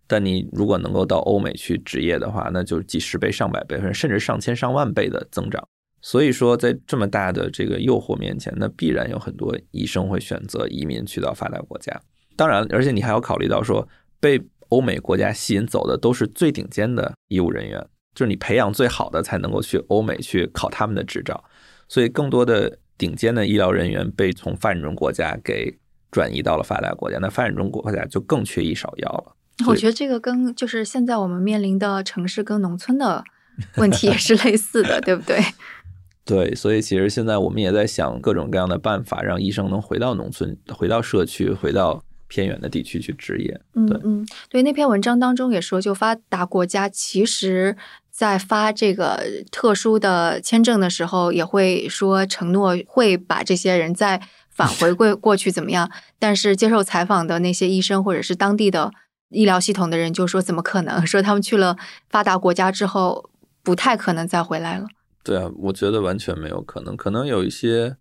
[0.08, 5.66] 但你如果能够到欧美去执业的话，那就几十倍、上百倍，甚至上千上万倍的增长。
[6.02, 12.02] 所以说，在这么大的这个诱惑面前，那必然有很多医生会选择移民去到发达国家。
[12.36, 13.88] 当然，而且你还要考虑到说，
[14.20, 17.80] 被欧美国家吸引走的都是最顶尖的医务人员，
[18.16, 21.42] 就是你培养最好的才能够去欧美去考他们的执照。
[21.88, 25.76] 所以，更多的顶尖的医疗人员被从发展中国家给
[26.12, 29.36] 转移到了发达国家，那发展中国家就更缺医少药了。
[29.66, 33.24] 我觉得这个跟就是现在我们面临的城市跟农村的
[33.78, 35.40] 问题也是类似的，对不对？
[36.24, 43.60] 对，所以其实现在我们也在想各种各样的办法，让医生能回到农村、回到社区、回到偏远的地区去执业。
[43.74, 47.76] 嗯嗯，对，那篇文章当中也说，就发达国家其实
[48.12, 55.90] 在发这个特殊的签证的时候，也会说承诺会把这些人再返回 过过去怎么样？
[56.20, 58.92] 但是接受采访的那些医生或者是当地的。
[59.34, 61.04] 医疗系统的人就说：“怎么可能？
[61.08, 61.78] 说他们去了
[62.10, 63.30] 发达国家之后，
[63.64, 64.86] 不太可能再回来了。”
[65.24, 66.98] 对啊，我觉得完全没有可能。
[66.98, 67.96] 可能有一些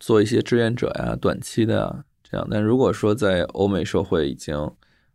[0.00, 2.48] 做一些志愿者呀，短期的啊这样。
[2.50, 4.70] 但如果说在欧美社会已经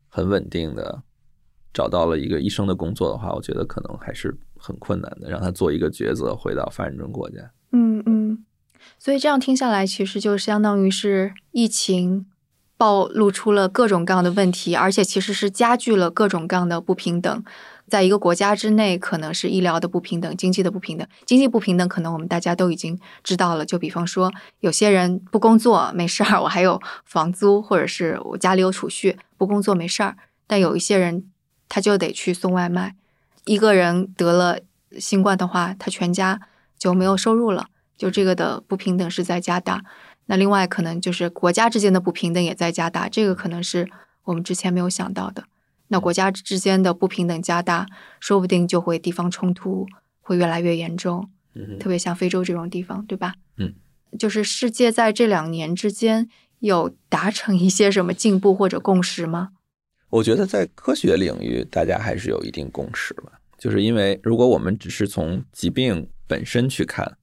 [0.08, 1.02] 很稳定的
[1.74, 7.52] 找到了一个医生的工作的话，我觉得可能还是很困难的，让他做一个抉择，回到发展中国家。
[7.72, 8.46] 嗯嗯。
[9.00, 12.28] 所以这样听下来，其实就相当于是疫情。
[12.76, 17.44] 暴露出了各种各样的问题，而且其实是加剧了各种各样的不平等。
[17.88, 21.08] 在一个国家之内，可能是医疗的不平等、经济的不平等。
[21.26, 23.66] 经济不平等，可能我们大家都已经知道了。
[23.66, 30.18] 就比方说，有些人不工作没事儿，我还有房租，或者是我家里有储蓄，不工作没事儿。
[30.46, 31.32] 但有一些人，
[31.70, 32.96] 他就得去送外卖。
[33.46, 34.60] 一个人得了
[35.00, 36.40] 新冠的话，他全家
[36.78, 37.68] 就没有收入了。
[37.98, 39.84] 就这个的不平等是在加大。
[40.26, 43.90] 那另外可能就是国家之间的不平等也在加大，这个可能是
[44.24, 45.44] 我们之前没有想到的。
[45.90, 47.86] 那国家之间的不平等加大，
[48.20, 49.86] 说不定就会地方冲突
[50.22, 51.30] 会越来越严重。
[51.54, 53.36] 嗯，特别像非洲这种地方，对吧？
[53.58, 53.74] 嗯，
[54.18, 56.28] 就是世界在这两年之间
[56.60, 59.50] 有达成一些什么进步或者共识吗？
[60.14, 63.32] 我觉得在科学领域，大家还是有一定共识吧。
[63.58, 67.18] 就是因为如果我们只是从疾病本身去看。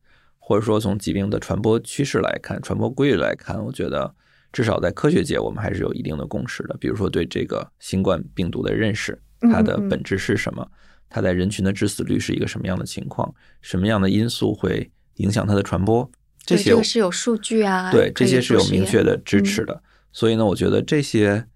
[0.51, 4.13] 或者说从疾病的传播趋势来看，传播规律来看，我觉得
[4.53, 6.77] 至少在科学界，我们还是有一定的共识的。
[6.81, 10.69] 比如说对这个新冠病毒的认识，它的本质是什么？
[11.09, 13.33] 它在人群的致死率是一个什么样的情况？
[13.63, 16.11] 什么样的因素会影响它的传播？
[16.45, 19.81] 这些是有数据啊，对，这些是有明确的支持的。
[20.11, 21.47] 所以呢，我觉得这些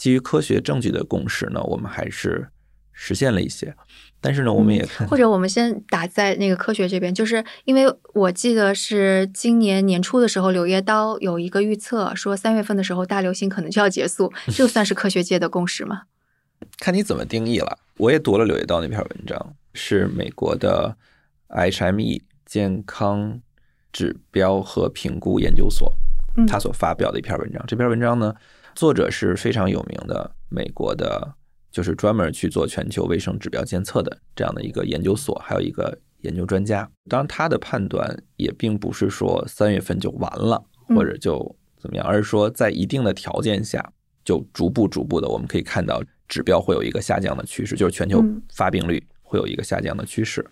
[0.00, 2.48] 基于科学证据的共识呢，我们还是
[2.90, 3.74] 实现了一些。
[4.18, 7.84] 但是呢，我们也看，或者我们先打在那个科学这边，就是因为
[8.14, 16.04] 我记得是今年年初的时候，《柳叶刀》有一个预测，说三月份的时候大流行可能就要结束， 这算是科学界的共识吗？
[16.78, 17.78] 看你怎么定义了。
[17.98, 20.96] 我也读了《柳叶刀》那篇文章，是美国的
[21.48, 23.38] HME 健康
[23.92, 25.92] 指标和评估研究所，
[26.48, 27.62] 他所发表的一篇文章。
[27.66, 28.34] 这篇文章呢，
[28.74, 31.34] 作者是非常有名的美国的。
[31.72, 36.90] 就是专门去做全球卫生指标监测的这样的一个研究所，还有一个研究专家。
[37.08, 43.92] 当然，他的判断也并不是说三月份就完了，或者就怎么样，而是说在一定的条件下，
[44.24, 48.20] 就逐步逐步的，我们可以看到指标会有一个下降的趋势，就是全球
[48.52, 50.44] 发病率会有一个下降的趋势。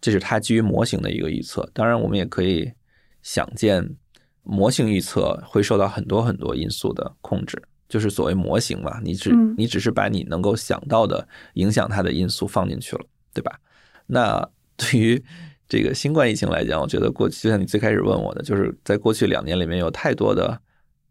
[0.00, 1.68] 这是他基于模型的一个预测。
[1.74, 2.72] 当然，我们也可以
[3.20, 3.94] 想见，
[4.42, 7.62] 模型预测会受到很多很多因素的控制。
[7.88, 13.60] 就是所谓模型嘛，你只你只是把你能够想到的影响它的因素放进去了，对吧？
[14.06, 15.22] 那对于
[15.68, 20.58] 这个新冠疫情来讲，我觉得过去就像你最开始问我的，就是在过去两年里面有太多的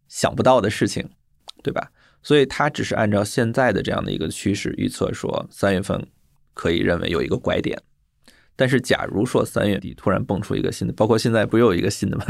[0.08, 1.08] 想不到的事情，
[1.62, 1.92] 对吧？
[2.24, 6.08] 所以它只是按照现在的这样的一个趋势预测说，三月份
[6.56, 7.80] 可以认为有一个拐点。
[8.56, 12.26] 但是假如说三月底突然蹦出一个新的，包括现在不又有一个新的吗？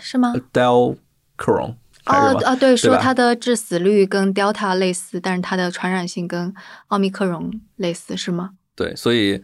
[0.00, 1.76] 是吗？Delcron。
[2.06, 6.52] 哦啊，对，说它的致死率跟 Delta 类似，但是它的传染性跟
[6.88, 8.50] 奥密克戎类似，是吗？
[8.76, 9.42] 对，所以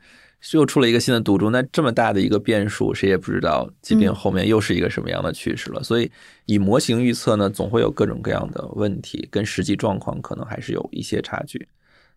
[0.53, 1.49] 又出了一个新的毒株。
[1.49, 5.83] 那这么大的一个变数，谁也不知道疾病后面又是一个什么样的趋势了。
[5.83, 6.13] 所以
[6.45, 11.67] 以模型预测呢，总会有各种各样的问题，跟实际状况可能还是有一些差距。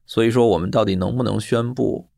[0.05, 2.09] 所以说，我们到底能不能宣布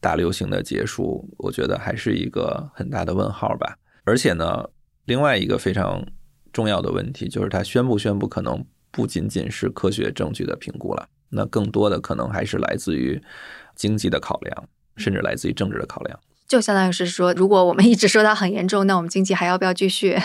[0.00, 3.76] 大流行的结束，我觉得还是一个很大的问号吧。
[4.04, 4.70] 而且呢，
[5.04, 6.04] 另外一个非常
[6.52, 13.22] 重要的问题就是，他宣布宣布可能不仅仅是科学证据的评估了，那更多的可能还是来自于
[13.76, 16.18] 经济的考量，甚至来自于政治的考量。
[16.48, 20.18] 就相当于是说，如果我们一直说它很严重，那我们经济还要不要继续？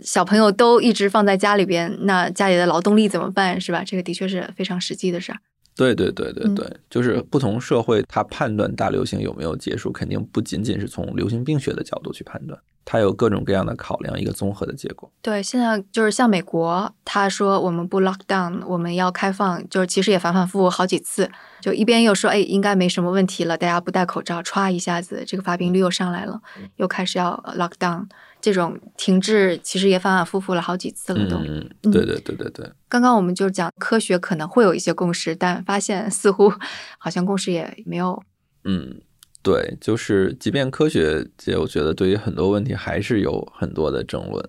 [0.00, 3.60] 小朋友都一直放在家里边，那家里的劳动力怎么办？
[3.60, 3.84] 是吧？
[3.84, 5.38] 这个的确是非常实际的事儿。
[5.78, 15.08] 对对对对对，就是不同社会，它判断大流行有没有结束，肯定不仅仅是从流行病学的角度去判断，它有各种各样的考量，一个综合的结果。
[15.22, 26.40] 对，现在就是像美国，他说我们不 lock down，我们要开放，就是其实也反反复复好几次，就一边又说哎应该没什么问题了，大家不戴口罩，歘一下子这个发病率又上来了，
[26.76, 28.06] 又开始要 lock down。
[28.40, 31.36] 这种停滞其实也反反复复了好几次了，都。
[31.38, 32.70] 嗯，对对对对对。
[32.88, 36.52] 刚刚我们就讲科学可能会有一些共识，但发现似乎
[36.98, 38.22] 好像共识也没有。
[38.64, 39.00] 嗯，
[39.42, 44.48] 对，就是即便科学界，我觉得对于很多问题还是有很多的争论，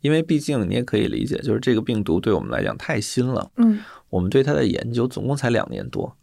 [0.00, 3.50] 因为毕竟你也可以理解，就是这个病毒对我们来讲太新了。
[3.56, 6.16] 嗯，我们对它的研究总共才两年多。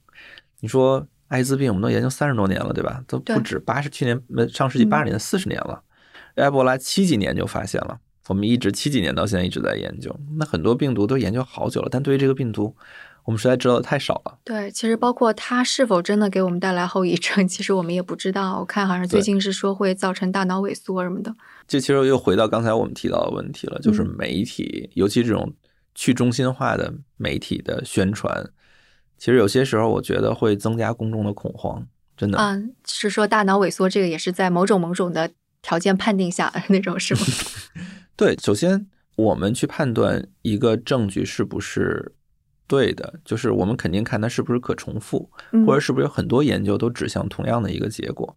[0.60, 3.04] 你说艾滋病，我们都研究三十多年了，对吧？
[3.08, 5.82] 都不止八十，去年上世纪八十年四十年了。
[6.36, 10.15] 埃博拉七几年就发现了，我们一直七几年到现在一直在研究。
[10.38, 12.76] 那很多病毒都研究好久了，但对于这个病毒，
[13.26, 14.39] 我们实在知道的太少了。
[14.44, 18.60] 对，其实包括它是否真的给我们带来后遗症， 其实我们也不知道。
[18.60, 21.36] 我看好像最近是说会造成大脑萎缩什么的。
[21.67, 25.54] 这其实又回到刚才我们提到的问题了，就是媒体，尤其这种
[25.94, 28.50] 去中心化的媒体的宣传，
[29.17, 31.86] 其实有些时候我觉得会增加公众的恐慌。
[32.17, 35.32] 真的，嗯，是说大脑萎缩这个也是在某种某种的。
[35.62, 37.21] 条件判定下那种是吗？
[38.15, 42.13] 对，首先我们去判断一个证据是不是
[42.67, 45.30] 对的，就是我们肯定看它是不是可重复，
[45.65, 48.36] 或者是不是有很多研究都指向同样的一个结果。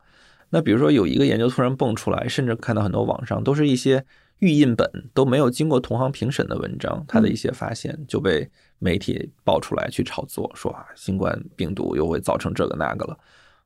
[0.50, 4.04] 那比如说有一个研究突然蹦出来，甚至看到很多网上都是一些
[4.38, 13.18] 预印本都没有经过同行评审的文章，它的一些发现就被媒体爆出来去炒作，说啊新冠病毒又会造成这个那个了。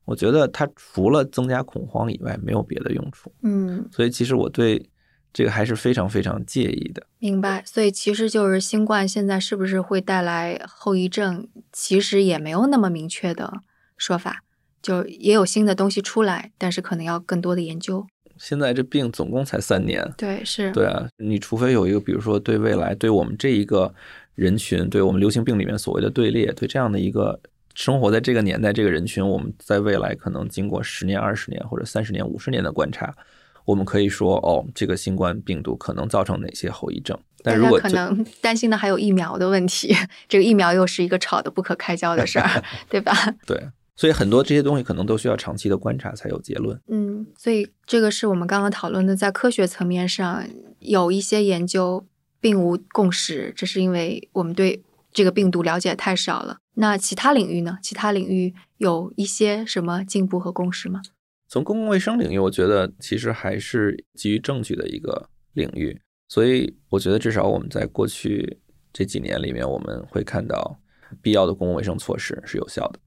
[0.09, 3.31] 我觉得它除了增加恐慌以外，没有别的用处。
[3.43, 4.89] 嗯，所以其实我对
[5.31, 7.05] 这个还是非常非常介意的。
[7.19, 7.61] 明白。
[7.63, 13.61] 所以其实就是新冠现在是不是会带来后遗症，其实也没有那么明确的
[13.97, 14.43] 说法。
[14.81, 18.07] 就也有新的东西出来，但是可能要更多的研究。
[18.39, 20.11] 现在这病总共才三年。
[20.17, 20.71] 对，是。
[20.71, 23.93] 对啊，你除非有一个，比如说对未来，对我们这一个
[24.33, 27.39] 人群，对我们流行病里面所谓的队列，对这样的一个。
[27.79, 33.15] 生活在这个年代，这个人群，我们在未来可能经过十年、二十年或者三十年、五十年的观察，
[33.63, 37.17] 我们可以说，哦，这个新冠病毒可能造成哪些后遗症？
[37.41, 39.95] 但如果可能担心的还有疫苗的问题，
[40.27, 43.13] 这个疫苗又是一个吵得不可开交的事儿， 对吧？
[43.47, 43.57] 对，
[43.95, 46.77] 所以很多这些东西可能都需要长期的观察才有结论。
[46.89, 50.45] 嗯，所以这个是我们刚刚讨论的，在科学层面上
[50.79, 52.05] 有一些研究
[52.41, 56.57] 并无共识，这是因为我们对这个病毒了解太少了。
[56.75, 57.77] 那其他领域呢？
[57.81, 61.01] 其他领域有一些什么进步和共识吗？
[61.47, 68.59] 从公共卫生领域，我觉得其实还是基于证据的一个领域，所以我觉得至少我们在过去
[68.93, 70.79] 这几年里面，我们会看到
[71.21, 72.99] 必要的公共卫生措施是有效的，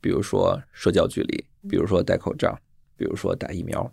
[0.00, 2.56] 比如说社交距离，比如说戴口罩，
[2.96, 3.92] 比如说打疫苗，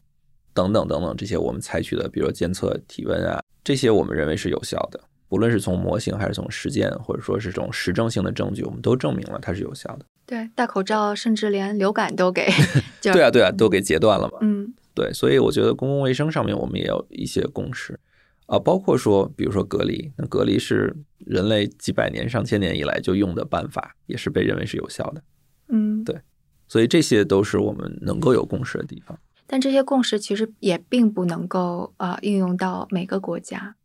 [0.54, 5.04] 等等等等，这些我们采取的，比如监测体温啊，这些我们认为是有效的。
[5.30, 10.06] 不论是从模型还是从实践，或者说是这种实证性的证据，我们都证明了它是有效的。
[10.26, 12.48] 对，戴口罩甚至连流感都给，
[13.02, 14.40] 对啊对啊，都给截断了嘛。
[14.42, 18.00] 嗯，对，所以我觉得公共卫生上面我们也有一些共识
[18.48, 25.24] 啊，包括说，比如说隔离，那隔离是人类几百年、上千年以来就用的办法，也是被认为是有效的。
[25.70, 26.20] 嗯，对，
[26.68, 29.18] 所以这些都是我们能够有共识的地方。
[29.46, 33.76] 但这些共识其实也并不能够啊应用到每个国家。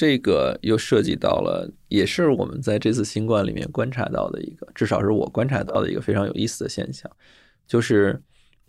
[0.00, 7.10] 这个又涉及到了，也是我们在这次新冠里面观察到的一个，至少是我观察到的一个非常有意思的现象，
[7.66, 8.18] 就是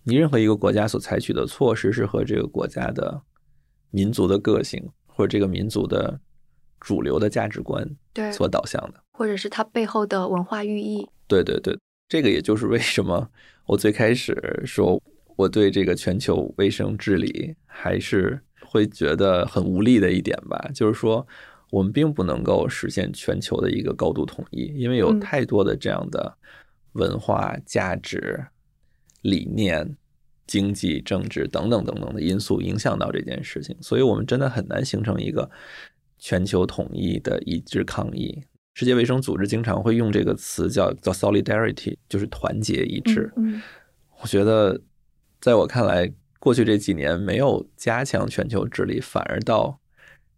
[0.04, 3.22] 你任何一个国家所采取的措施是和这个国家的
[3.92, 6.20] 民族的个性或者这个民族的
[6.82, 11.08] 主流的价值观对所导向的，或者是它背后的文化寓意。
[11.28, 11.80] 对对对，
[12.10, 13.26] 这个也就是为什么
[13.68, 15.02] 我最开始说
[15.38, 18.38] 我对这个全球卫生治理还是。
[18.72, 21.28] 会觉得很无力的一点吧，就是说，
[21.70, 26.38] 我们并不能够实现全球的一个高度统一，因为有太多的这样的
[26.94, 28.46] 文化价值、
[29.24, 29.98] 理念、
[30.48, 35.52] 经济、政治等等等等的因素影响到这件事情，所以我们真的很难形成一个
[36.18, 38.42] 全球统一的一致抗议。
[38.74, 43.30] 世界卫生组织经常会用这个词叫叫 solidarity，就是团结一致。
[44.22, 44.80] 我觉得
[45.42, 46.10] 在我看来，
[46.42, 49.80] 过去这几年没有加强全球治理，反而到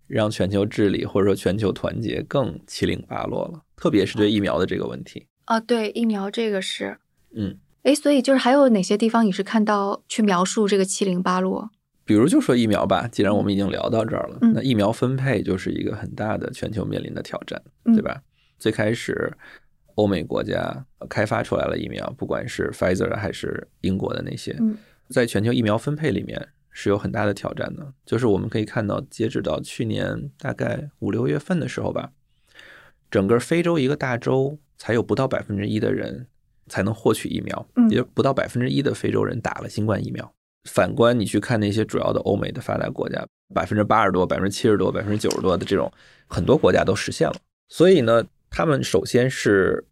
[0.06, 5.28] 让全球治理或者说全球团结更七零八落了，特别是对疫苗的这个问题。
[5.45, 6.97] 啊，对疫苗这个是，
[7.34, 11.70] 嗯，哎，所以就是还有哪些地方你是看到去描述这个七零八落？
[12.04, 18.22] 比如就说疫苗吧，既然我们已经聊到这儿了，嗯那疫苗分配就是一个很大的全球面临的挑战，嗯对吧？
[18.60, 19.32] 最开始
[19.95, 24.78] 欧美国家开发出来了疫苗，不管是 Pfizer 还是英国的那些，嗯
[25.14, 27.93] 在全球疫苗分配里面是有很大的挑战的。
[28.05, 32.11] 就是我们可以看到，截止到去年大概五六月份的时候吧，
[33.11, 36.28] 整个非洲一个大洲才有不到百分之一的人
[36.68, 40.34] 才能获取疫苗，嗯也就不到百分之一的非洲人打了新冠疫苗。
[40.64, 45.91] 反观你去看那些主要的欧美的发达国家，百分之八十多、百分之七十多、百分之九十多的这种，
[46.28, 47.36] 很多国家都实现了。
[47.68, 49.86] 所以呢，他们首先是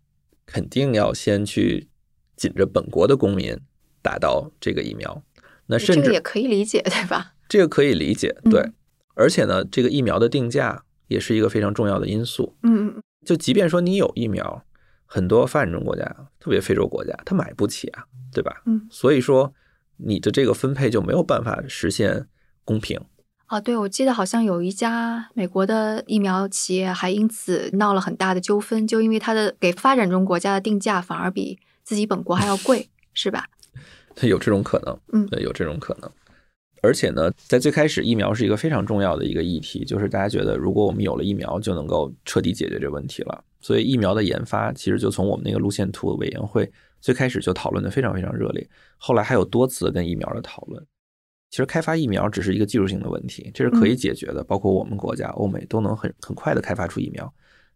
[0.46, 1.90] 肯定要先去
[2.38, 3.58] 紧着本国的公民
[4.02, 5.24] 打到这个疫苗。
[5.68, 7.34] 那甚至这个也可以理解， 对吧？
[7.48, 8.72] 这个可以理解，嗯对。
[9.16, 12.56] 而且呢，这个疫苗的定价也是一个非常重要的因素。
[12.64, 14.64] 嗯嗯就即便说你有疫苗，
[15.06, 16.04] 很多发展中国家，
[16.40, 18.62] 特别非洲国家，他买不起啊，对吧？
[18.66, 18.88] 嗯。
[18.90, 19.54] 所以说，
[19.98, 22.28] 你的这个分配就没有办法实现
[22.66, 23.00] 公平。
[23.46, 33.46] 啊，对，我记得好像有一家美国的疫苗企业还因此闹了很大的纠纷，就因为它的给发展中国家的定价反而比自己本国还要贵， 是吧？
[34.22, 36.10] 有这种可能，嗯对，有这种可能。
[36.84, 43.44] 而且呢，在最开始，疫苗是一个非常重要的一个议题，就是大家觉得，如果我们有了疫苗，就能够彻底解决这个问题了。
[43.60, 46.68] 所以，疫苗的研发其实就从我们那个路线图委员会
[47.00, 50.84] 最开始就讨论的非常非常热烈，后来还有多次跟疫苗的讨论。
[51.52, 57.32] 其实，开发疫苗只是一个技术性的问题，这是可以解决的，包括我们国家、欧美都能很很快的开发出疫苗。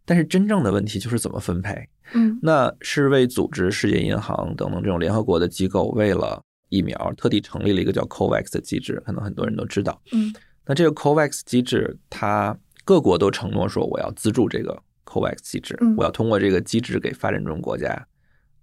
[0.05, 1.89] 但是，真正的问题就是怎么分配。
[2.13, 6.39] 嗯那世卫组织、世界银行等等这种联合国的机构，为了
[6.69, 9.99] 疫苗特地成立了一个叫 COVAX 的机制，可能很多人都知道。
[10.11, 10.31] 嗯
[10.67, 18.07] 那这个 COVAX 机制，它各国都承诺说我要资助这个 COVAX 机制，嗯我要通过这个机制给发展中国家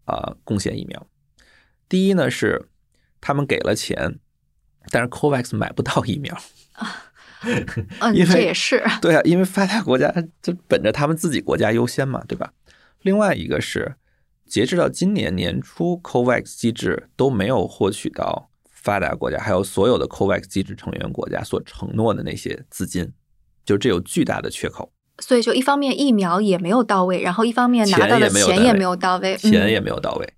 [0.05, 1.07] 啊、贡献疫苗。
[1.89, 2.69] 第一呢是
[3.21, 4.19] 他们给了钱，
[4.91, 6.37] 但是 COVAX 买不到疫苗。
[8.01, 12.53] 嗯，因为这也是， 对啊，因为发达国家就本着他们自己国家优先嘛，对吧？
[13.03, 13.97] 另外一个是，
[14.47, 23.13] 截止到今年年初，COVAX 机制都没有获取到发达国家还有所有的 COVAX 机制成员国家所承诺的那些资金，
[23.65, 30.35] 就这有巨大的缺口，所以就一方面疫苗也没有到位，然后一方面拿到的也没有到位钱也没有到位，钱也嗯没有到位，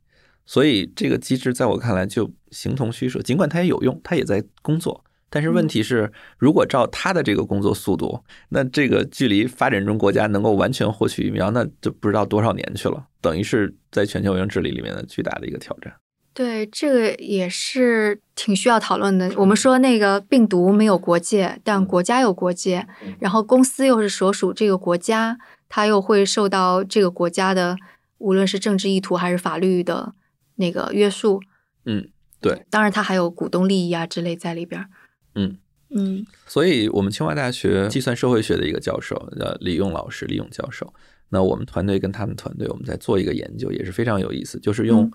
[0.47, 3.21] 所以这个机制在我看来就形同虚设。
[3.21, 5.05] 尽管它也有用，它也在工作。
[5.35, 13.05] 但是问题是，如果照他的这个工作速度，那这个距离发展中国家能够完全获取疫苗，那就不知道多少年去了。
[13.21, 15.93] 等于是在全球卫生治理里面的巨大的一个挑战。
[16.33, 19.29] 对，这个也是挺需要讨论的。
[19.37, 22.87] 我们说那个病毒没有国界，但国家有国界，
[23.19, 25.37] 然后公司又是所属这个国家，
[25.69, 27.77] 它又会受到这个国家的
[28.19, 30.15] 无论是政治意图还是法律的
[30.55, 31.41] 那个约束。
[31.87, 32.09] 嗯，
[32.41, 34.87] 对，当然它还有股东利益啊之类在里边儿。
[35.35, 35.57] 嗯
[35.91, 40.93] 嗯所以我们清华大学计算社会学的一个教授叫李勇老师，李勇教授。
[41.29, 45.13] 那我们团队跟他们团队，我们在做一个研究，也是非常有意思，就是用嗯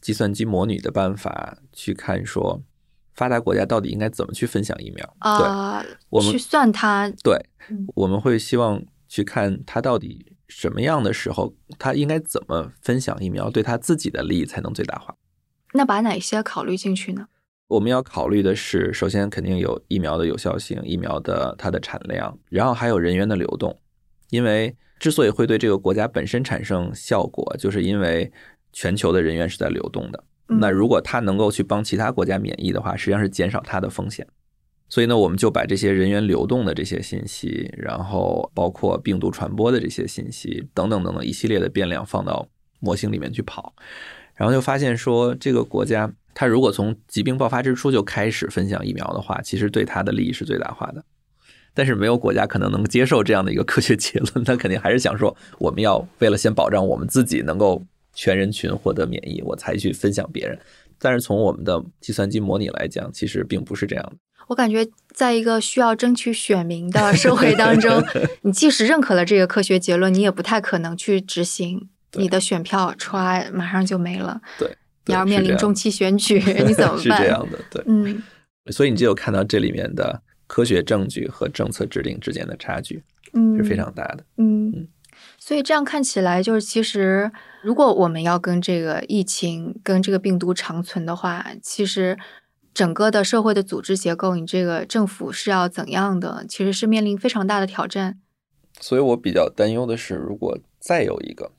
[0.00, 2.62] 计算机模拟的办法去看说，
[3.14, 5.16] 发达国家到底应该怎么去分享疫苗。
[5.20, 7.38] 对，啊、我们去算它，对
[7.70, 15.16] 嗯，我们会希望去看它到底什么样的时候，他应该怎么分享疫苗，对他自己的利益才能最大化。
[15.72, 17.26] 那把哪些考虑进去呢？
[17.68, 23.78] 我们要考虑的是，首先肯定有疫苗的有效性，疫苗的它的产量，然后还有人员的流动。
[24.30, 28.30] 因为之所以会对这个国家本身产生效果，就是因为
[28.72, 30.24] 全球的人员是在流动的。
[30.48, 34.26] 嗯那如果它能够去帮其他国家免疫的话，实际上是减少它的风险。
[34.90, 42.46] 所以呢，我们就把这些人员流动的这些信息，然后包括病毒传播的这些信息等等等等一系列的变量放到
[42.78, 43.74] 模型里面去跑，
[44.34, 51.04] 然后就发现说，这个国家它如果从疾病爆发之初就开始分享疫苗的话，其实对他的利益是最大化的。
[51.72, 57.82] 但是没有国家可能能接受这样的一个科学结论，他肯定还是想说，我们要为了先保障我们自己能够
[58.12, 60.58] 全人群获得免疫，我才去分享别人。
[60.98, 64.16] 但是从我们的计算机模拟来讲，其实并不是这样的。
[64.46, 68.02] 我感觉，在一个需要争取选民的社会当中，
[68.42, 71.88] 你即使认可了这个科学结论，你也不太可能去执行。
[72.16, 74.76] 你的选票歘马上就没了，对，
[75.06, 77.22] 你要面临中期选举， 你怎么办是办？
[77.22, 77.84] 这样的，对。
[77.86, 78.22] 嗯
[78.72, 83.02] 所以你就有看到这里面的科学证据和政策制定之间的差距
[83.34, 84.24] 嗯，是非常大的。
[84.38, 84.88] 嗯嗯，
[85.38, 87.30] 所以这样看起来，就是其实
[87.62, 92.16] 如果我们要跟这个疫情、跟这个病毒长存的话，其实
[92.72, 98.18] 整个的社会的组织结构，你这个政府是要怎样的，其实是面临非常大的挑战。
[98.80, 101.52] 所以我比较担忧的是，如果再有一个，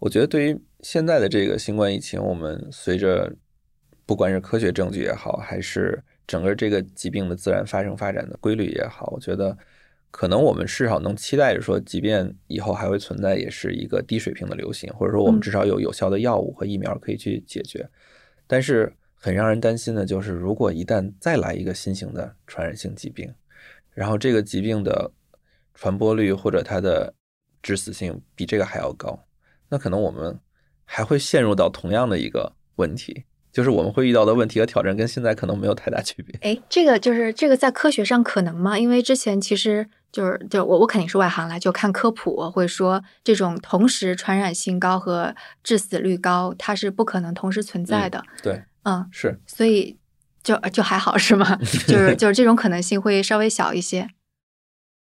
[0.00, 3.34] 我觉得对于现在的这个新冠疫情，我们随着
[4.06, 9.56] 不管是科学证据也好，还是整个这个疾病的自然发生发展的规律也好，我觉得。
[10.12, 17.88] 可能我们至少能期待着说，即便以后还会存在，也是一个低水平的流行，或者说我们至少有有效的药物和疫苗可以去解决。
[18.48, 23.32] 但是很让人担心的就是，如果一旦再来一个新型的传染性疾病，
[23.94, 25.12] 然后这个疾病的
[25.74, 27.14] 传播率或者它的
[27.62, 29.16] 致死性比这个还要高，
[29.68, 30.36] 那可能我们
[30.92, 33.24] 还会陷入到同样的一个问题。
[33.52, 36.38] 就是我们会遇到的问题和挑战跟现在可能没有太大区别。
[36.42, 38.78] 哎，这个就是这个在科学上可能吗？
[38.78, 45.34] 因为之前其实就是就我我肯定是外行了，就看科普会说这种同时传染性高和
[45.64, 48.22] 致死率高，它是不可能同时存在的。
[48.40, 49.96] 对，嗯，是，所以
[50.44, 51.56] 就就还好是吗？
[51.88, 54.08] 就是就是这种可能性会稍微小一些。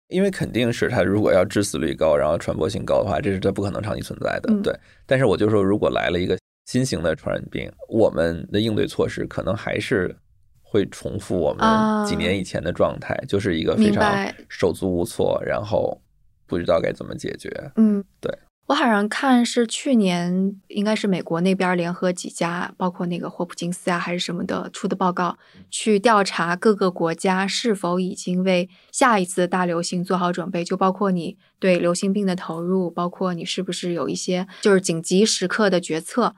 [0.08, 4.54] 因为肯定是它如果要致死率高，然后传播性高的话，这是它不可能长期存在的。
[4.62, 4.74] 对，
[5.06, 6.38] 但是我就说如果来了一个。
[6.68, 10.16] 新型的传染病，我们的应对措施可能还是
[10.64, 11.64] 会重复我们
[12.08, 16.02] 几年以前的状态，就是一个非常手足无措，然后
[16.48, 17.52] 不知道该怎么解决。
[17.76, 18.36] 嗯，对
[18.68, 25.38] 我好像看是去年，应该是美国那边联合几家，包括那个霍普金斯啊还是什么的出的报告，
[25.70, 36.36] 去调查各个国家是否已经为下一次大流行做好准备，就包括你对流行病的投入，包括你是不是有一些就是紧急时刻的决策。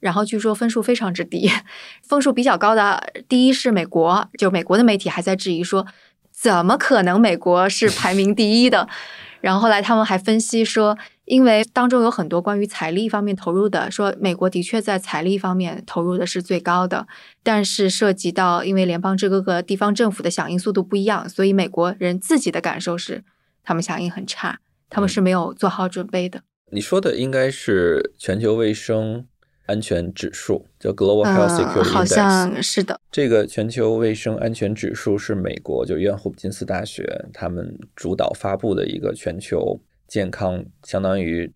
[0.00, 1.48] 然后据说分数非常之低，
[2.02, 5.86] 分数比较高的第一是美国，就美国的媒体还在质疑说，
[6.32, 8.88] 怎么可能美国是排名第一的？
[9.40, 10.98] 然后后来他们还分析说，
[11.28, 17.06] 因为当中有很多关于财力方面投入的，说美国的确在财力方面投入的是最高的，
[17.42, 23.22] 但是涉及到因为联邦制各个地方政府的响应速度不一样，所以美国人自己的感受是
[23.62, 24.58] 他们响应很差，
[24.88, 26.40] 他们是没有做好准备的。
[26.70, 29.26] 你说的应该是全球卫生。
[29.68, 32.98] 安全指数叫 Global Health Security Index，好像是的。
[33.12, 41.52] 这个全球卫生安全指数是美国就约翰霍普金斯大学他们主导发布的一个全球健康，相当于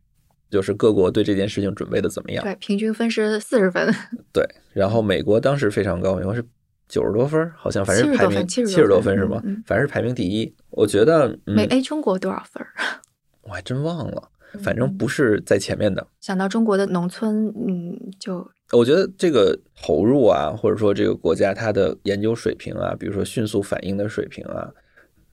[0.51, 2.45] 就是各国对这件事情准备的怎么样？
[2.45, 3.93] 对，平均分是四十分。
[4.33, 6.45] 对，然后美国当时非常高，美国是
[6.89, 9.43] 九十多分，好像反正排名七十多分是吗？
[9.67, 10.55] 反正是排名第一。
[10.71, 12.65] 我觉得美 A 中国多少分？
[13.43, 14.29] 我还真忘了。
[14.63, 16.07] 反正不是在前面的。
[16.21, 24.71] 想到中国的农村，嗯，就我觉得这个投入啊，或者说这个国家它的研究水平啊，比如说迅速反应的水平啊，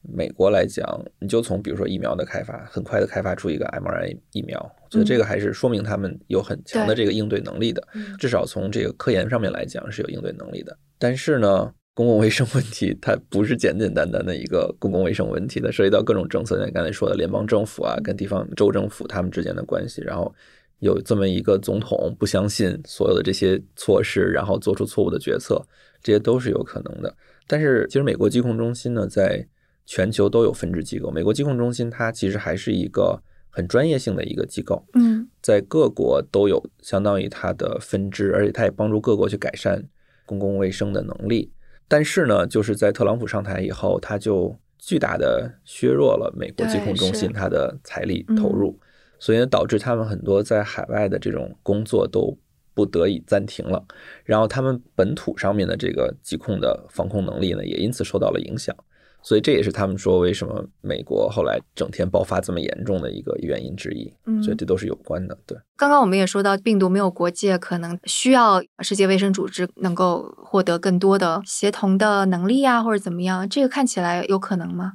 [0.02, 0.86] 美国来讲，
[1.20, 7.86] 你就从比如说疫苗的开发，很快的开发出一个 mRNA 疫苗，我觉得这个还是说明他们有很强的这个应对能力的，
[8.18, 10.78] 至少从这个科研上面来讲是有应对能力的。
[10.98, 11.74] 但是呢。
[11.96, 16.58] 公共卫生问题，它不是简简单单的一个公共卫生问题，它涉及到各种政策。
[16.58, 20.34] 像刚才说的，联邦政府啊，跟地方州政府他们之间的关系，然后
[20.80, 25.62] 有这么一个总统不相信所有的这些措施，然后做出错误的决策，
[26.02, 27.14] 这些都是有可能的。
[27.46, 29.46] 但是，其实美国疾控中心呢，在
[29.90, 31.10] 全球都有分支机构。
[31.10, 33.20] 美国疾控中心它其实还是一个
[33.50, 39.84] 很专业性的一个机构，嗯，在各国都有相当于它的分支，而且它也帮助各国去改善
[40.28, 41.52] 公共卫生的能力。
[41.88, 48.80] 但是呢，就是在特朗普上台以后，他就巨大的削弱了美国疾控中心它的财力投入，
[49.18, 52.38] 所以呢，导致他们很多在海外的这种工作都
[52.76, 53.84] 不得已暂停了，
[54.24, 58.76] 然后他们本土上面的这个疾控的防控能力呢，也因此受到了影响。
[59.22, 64.12] 所以这也是他们说为什么美国后来整天爆发这么严重的一个原因之一。
[64.26, 65.38] 嗯，所以这都是有关的。
[65.46, 73.48] 对，刚刚我们也说到，病毒没有国界，可能需要世界卫生组织能够获得更多的协同的能力啊，或者怎么样？
[73.48, 74.94] 这个看起来有可能吗？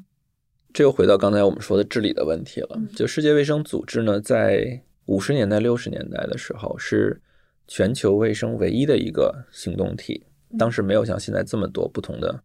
[0.73, 2.81] 这又回到刚才我们说的治理的问题了。
[2.97, 7.21] 就世界卫生组织呢，在五十年代、六十年代的时候，是
[7.69, 10.25] 全球卫生唯一的一个行动体，
[10.59, 12.43] 当时没有像现在这么多不同的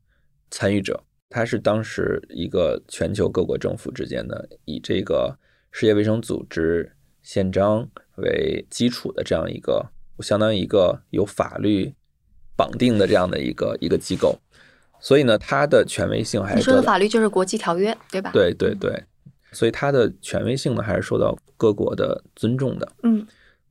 [0.51, 1.03] 参与者。
[1.29, 5.37] 它是当时一个全球各国政府之间的以这个
[5.71, 9.85] 世界卫生组织宪章为基础的这样一个，
[10.21, 11.93] 相当于一个有法律
[12.55, 14.39] 绑定的这样的一个一个机构，
[14.99, 18.31] 所以呢，它的权威性还是你说的法律就是国际条约，对吧？
[18.33, 19.03] 对对对，
[19.51, 22.91] 所以它的权威性呢还是受到各国的尊重的。
[23.03, 23.23] 嗯，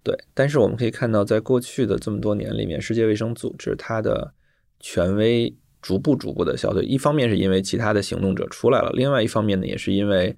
[0.04, 0.16] 对。
[0.32, 4.32] 但是我们可以看到，在过去的这么多年里面，世界卫生组织它的
[4.78, 5.52] 权威。
[5.88, 10.36] 逐步逐步的消退，一方面是因为其他的行动者出来了，另外一方面呢，也是因为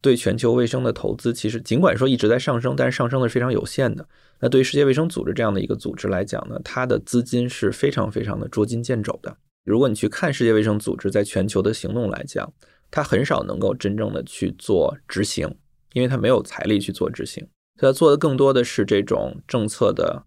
[0.00, 4.08] 对全球卫生的投资，其实尽管说一直在上升，但是上升的是非常有限的。
[4.40, 9.36] 那对于世界卫生组织这样的一个组织来讲呢，它的资金是非常非常的捉襟见肘的。
[9.66, 12.50] 如果你去看世界卫生组织在全球的行动来讲，
[12.90, 15.54] 它很少能够真正的去做执行，
[15.92, 17.46] 因为它没有财力去做执行。
[17.76, 20.24] 它做的更多的是这种政策的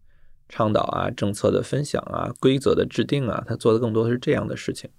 [0.52, 4.90] 倡导啊、政策的分享啊、规则的制定啊，他做的更多的是这样的事情。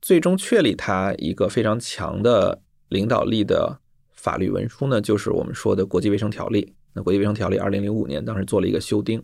[0.00, 3.78] 最终确立他一个非常强的领导力的
[4.14, 6.72] 法律文书呢，就是我们说的国际卫生条例。
[6.94, 9.22] 那国际卫生条例二零零五年当时做了一个修订，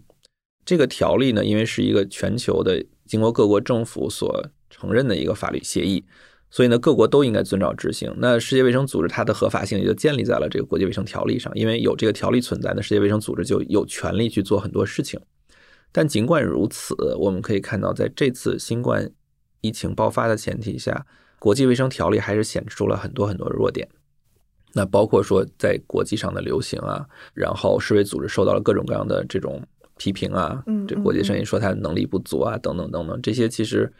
[0.66, 6.04] 这个条例呢，因为是一个全球的经过各国政府所承认的一个法律协议，
[6.50, 8.14] 所以呢，各国都应该遵照执行。
[8.18, 15.18] 那世界卫生组织它的合法性也就建立在了这个国际卫生条例上，因为有这个条例存在，那世界卫生组织就有权利去做很多事情。
[15.96, 19.08] 但尽管如此，我们可以看到，在这次新冠
[19.60, 21.06] 疫情爆发的前提下，
[21.38, 23.88] 国际卫生条例还是显示出了很多很多弱点。
[24.72, 29.62] 那包括说在国际上的流行啊，然后世卫组织受到了各种各样的这种
[29.96, 33.92] 批评啊，这国际声音说它能力不足啊，等等等等，这些其实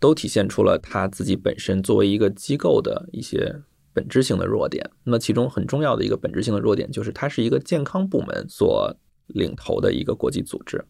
[0.00, 3.60] 都体现出了他自己本身作为一个机构的一些
[3.92, 4.90] 本质性的弱点。
[5.04, 10.82] 那其中很重要的一个本质性的弱点就是，它是一个健康部门所领头的一个国际组织。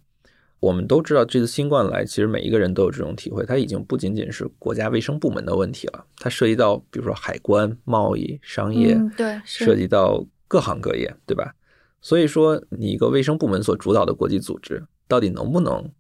[0.61, 3.45] 我们都知道，这次新冠来，其实每一个人都有这种体会。
[3.45, 11.55] 它已经不仅仅是国家卫生部门的问题了，它涉及到比如说海关、贸易、商业，对，涉及到各行各业，对吧？
[12.01, 15.91] 所以说，你一个卫生部门所主导的国际组织，到底能不能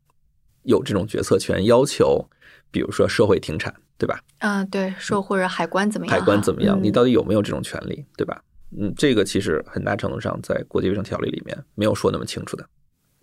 [0.62, 1.64] 有这种决策权？
[1.64, 2.28] 要求，
[2.70, 4.20] 比如说社会停产，对吧？
[4.38, 6.14] 啊，对，说或者海关怎么样？
[6.14, 6.78] 海关怎么样？
[6.80, 8.42] 你到底有没有这种权利，对吧？
[8.78, 12.68] 嗯，这个其实很大程度上在国际卫生条例里面没有说那么清楚的。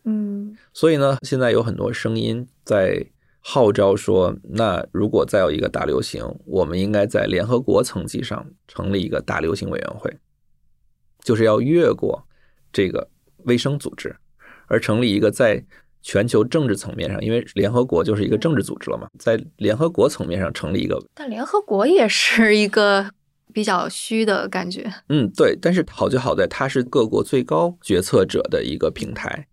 [0.05, 0.32] 嗯，
[0.73, 3.05] 所以呢，现在有很多声音在
[3.39, 10.11] 号召说，那如果再有一个大流行，我们应该在联合国层级上成立一个大流行委员会，
[11.23, 12.25] 就是要越过
[12.71, 13.09] 这个
[13.43, 14.15] 卫生组织，
[14.67, 15.63] 而成立一个在
[16.01, 20.99] 全球政治层面上，因为联合国就是一个政治组织了嘛，在联合国层面上成立一个。
[21.13, 23.11] 但联合国也是一个
[23.53, 24.91] 比较虚的感觉。
[25.09, 29.47] 嗯，对，但是好就好在它是各国最高决策者的一个平台。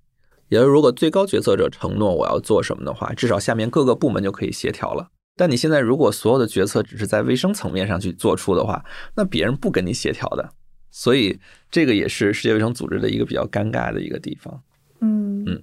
[0.51, 5.09] 也就是，如果最高决策者承诺我要做什么的话，至少下面各个部门就可以协调了。
[5.36, 8.84] 但你现在如果所有的决策只是在卫生层面上去做出的话，
[9.14, 10.51] 那别人不跟你协调的。
[10.90, 11.38] 所以
[11.70, 14.61] 这个也是世界卫生组织的一个比较尴尬的一个地方。
[15.01, 15.62] 嗯嗯，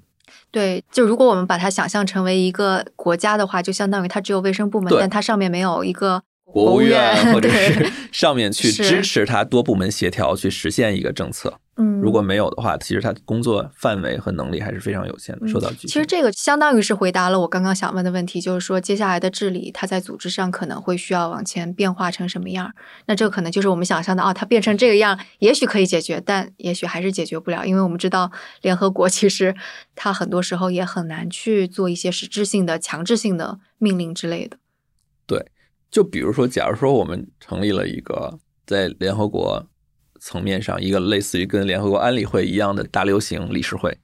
[0.52, 11.60] 对，就如果我们把它想象成为一个国家的话，就相当于它只有卫生部门，但它上面没有一个国务院或者是上面去支持它多部门协调去实现一个政策。
[11.80, 15.88] 嗯，如果没有的话，其实他工作范围和能力还是非常有限的，受到局限。
[15.88, 22.74] 其实这个相当于是回答了我刚刚想问的问题，就是说接下来的治理，它在组织上可能会需要往前变化成什么样？
[23.06, 28.32] 那这可能就是我们想象的啊，它变成这个样，也许可以解决，但也许还是解决不了，因为我们知道
[28.64, 29.56] 联合国其实
[29.94, 34.58] 它很多时候也很难去做一些实质性的、强制性的命令之类的。
[35.28, 35.52] 对，
[35.92, 39.68] 就比如说，假如说我们成立了一个在联合国。
[40.28, 43.98] 层面上，一个类似于跟联合国安理会一样的大流行理事会，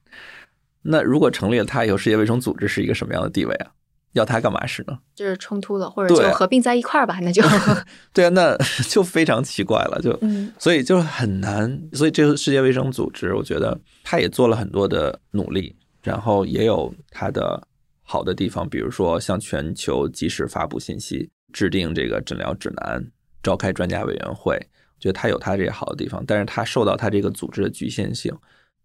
[0.83, 3.71] 那如果成立了它以后，世界卫生组织是一个什么样的地位啊？
[4.13, 4.97] 要它干嘛使呢？
[5.13, 7.19] 就是冲突了，或者就合并在一块儿吧？
[7.21, 7.43] 那就
[8.13, 8.57] 对啊，那
[8.87, 10.17] 就非常奇怪了，就
[10.57, 11.77] 所以就很难。
[11.91, 17.67] 所以这个世界卫生组织，我觉得它也做了很多的努力，然后也有它的
[18.01, 23.05] 好的地方，比如说向全球及时发布信息，制定这个诊疗指南，
[23.41, 24.57] 召开专家委员会。
[25.03, 28.33] 觉得它有它这些好的地方，但是它受到它这个组织的局限性。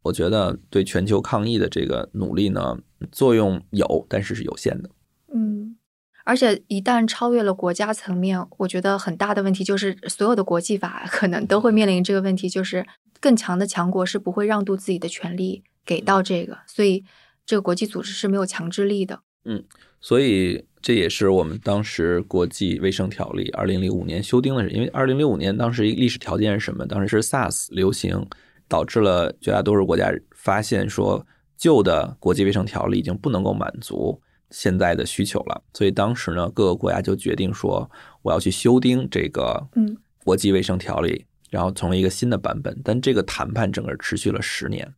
[0.03, 2.77] 我觉得对全球抗疫的这个努力呢，
[3.13, 4.91] 作用有，但是是有限的。
[5.33, 5.77] 嗯，
[6.25, 12.85] 而且一旦超越了国家层面，我觉得很大的问题就是，所有的国际法可能都会面临这个问题，就是
[13.21, 17.05] 更强的强国是不会让渡自己的权利给到这个，所以
[17.47, 19.21] 这个国际组织是没有强制力的。
[19.45, 19.63] 嗯，
[20.01, 20.65] 所以。
[20.81, 26.87] 这也是我们当时国际卫生条例二零零五年修订的，是因为二零零五年当时一个历史条件是什么？
[26.87, 28.27] 当时是 SARS 流行，
[28.69, 31.27] 导致了绝大多数国家发现说
[31.57, 34.21] 旧的国际卫生条例已经不能够满足
[34.51, 37.91] 现在的需求了，所以当时呢各个国家就决定说
[38.23, 42.81] 我要去修订这个嗯国际卫生条例，然后成为一个新的版本。
[42.85, 44.95] 但这个谈判整个持续了十年，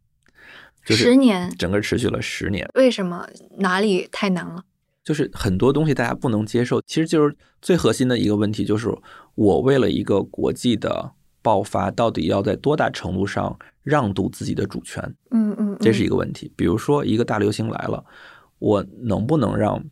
[0.85, 3.27] 十年整个持续了十年，为什么
[3.59, 4.65] 哪里太难了？
[5.11, 8.89] 就是很多东西大家不能接受，其实就是最核心的一个问题，就是
[9.35, 11.11] 我为了一个国际的
[11.43, 15.03] 爆发，到底要在多大程度上让渡自己的主权？
[15.33, 16.53] 嗯嗯，这是一个问题。
[16.55, 18.05] 比如说一个大流行来了，
[18.61, 19.85] 我能不能让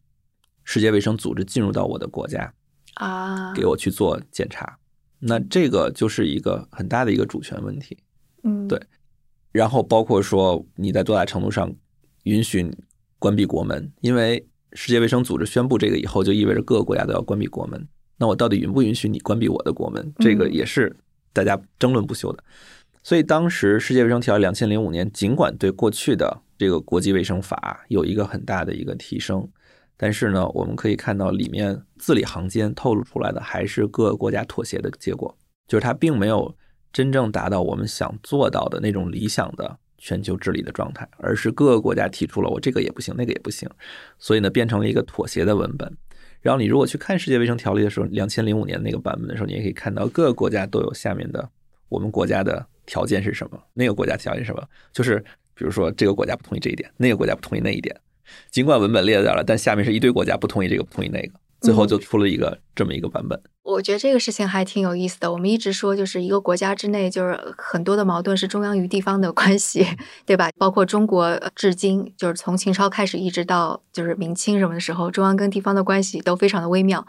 [0.62, 2.54] 世界卫生组织进入到我的国家
[2.94, 4.78] 啊，给我去做检查？
[5.18, 7.98] 那这个就是一个很大的一个主权问题。
[8.44, 8.80] 嗯，对
[9.50, 11.74] 然后包括说你在多大程度上
[12.22, 12.72] 允许
[13.18, 17.86] 关闭国门，因为世界卫生组织宣布这个以后，就意味着各个国家都要关闭国门。
[18.18, 20.12] 那我到底允不允许你关闭我的国门？
[20.18, 20.94] 这个也是
[21.32, 22.42] 大家争论不休的。
[23.02, 29.48] 所以当时世界卫生条约两千零五年，尽管对过去的这个国际卫生法有一个很大的一个提升，
[29.96, 35.34] 但是呢，我们可以看到里面字里行间透露出来的还是各个国家妥协的结果，
[35.66, 36.54] 就是它并没有
[36.92, 43.68] 真正达到我们想做到的那种理想的全球治理的状态，而是各个国家提出了我这个也不行，那个也不行，
[44.18, 45.92] 所以呢，变成了一个妥协的文本。
[46.40, 51.46] 然后你如果去看世界卫生条例的时候，两千零五年那个版本的时候，你也可以看到各个国家都有下面的
[51.88, 55.18] 我们国家的条件是什么，那个国家条件是什么，就是
[55.54, 57.94] 比如说这个国家不同意这一点，那个国家不同意那一点。
[58.50, 63.40] 尽管文本列在了，但下面是一堆国家不同意这个，不同意那个，最后就出了一个这么一个版本。
[63.62, 65.30] 我觉得这个事情还挺有意思的。
[65.30, 69.86] 我们一直说，就是一个国家之内，就是很多的矛盾是中央与地方的关系，
[70.24, 70.50] 对吧？
[70.56, 77.06] 包括中国呃至今，就是从秦朝开始一直到就是明清什么的时候，中央跟地方的关系都非常的微妙。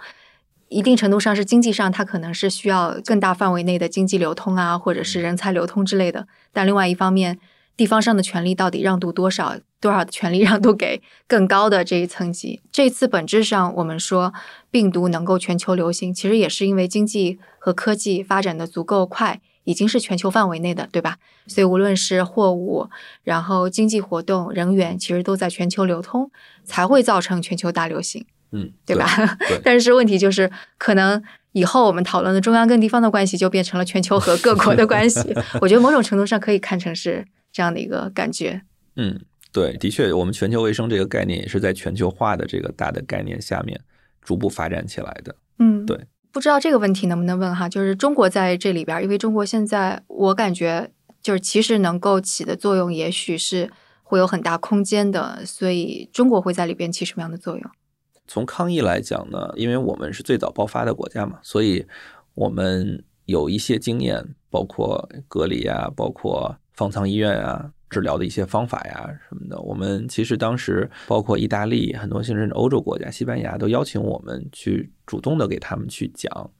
[0.67, 6.27] 一定程度上是经济上，它可能是需要更大范围内的经济流通啊，或者是人才流通之类的。
[6.51, 7.39] 但另外一方面，
[7.77, 12.61] 地方上的权力到底让渡多少，多少的权利让渡给更高的这一层级？
[12.71, 14.33] 这次本质上，我们说
[14.69, 21.17] 病毒能够全球流行，其实也是因为经济和科技发展的足够快，已经是全球范围内的，对吧？
[21.47, 22.89] 所以无论是货物，
[23.23, 26.29] 然后经济活动、人员，其实都在全球流通，
[26.63, 28.25] 才会造成全球大流行。
[28.51, 29.07] 嗯，对吧？
[29.47, 31.21] 对 但是问题就是，可能
[31.51, 35.21] 以后我们讨论的中央跟地方的关系，就变成了全球和各国的关系。
[35.61, 38.63] 我觉得某种程度上可以看成是这样的一个感觉。
[38.95, 39.21] 嗯，
[39.51, 43.79] 对，的确，我们全球卫生这个概念也是在全球化的这个大的概念下面
[44.21, 45.35] 逐步发展起来的。
[45.59, 45.99] 嗯，对。
[46.31, 47.67] 不知道这个问题能不能问哈？
[47.67, 50.91] 就是中国在这里边，因为中国现在我感觉
[51.23, 53.71] 就是其实能够起的作用，也许是
[54.03, 57.71] 会有很大空间的，所以中国会在里边起什么样的作用？
[58.27, 61.83] 从抗疫来讲呢，因为我们是最早爆发的国家嘛，所以
[62.35, 69.59] 我们有一些经验，包括隔离啊，包括方舱医院啊，治疗的一些方法呀什么的。
[69.61, 76.51] 我们其实当时包括意大利很多甚至欧洲国家，西班牙都邀请我们去主动的给他们去讲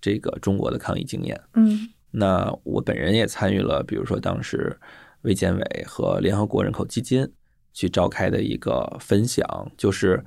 [0.00, 1.40] 这个中国的抗疫经验。
[1.54, 4.74] 嗯那我本人也参与了，比如说当时
[5.22, 7.30] 卫健委和联合国人口基金
[7.74, 9.44] 去召开的一个分享，
[9.76, 10.24] 就是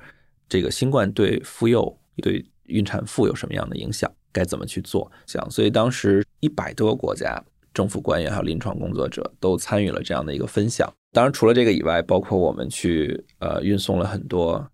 [0.47, 5.11] 这个新冠对妇幼、对孕产妇有什么样的影响，该怎么去做。
[5.25, 7.43] 讲，所以当时一百多个国家
[7.73, 10.91] 政府官员还有临床工作者都参与了这样的一个分享。
[11.11, 14.69] 当然，除了这个以外，包括我们去呃运送了很多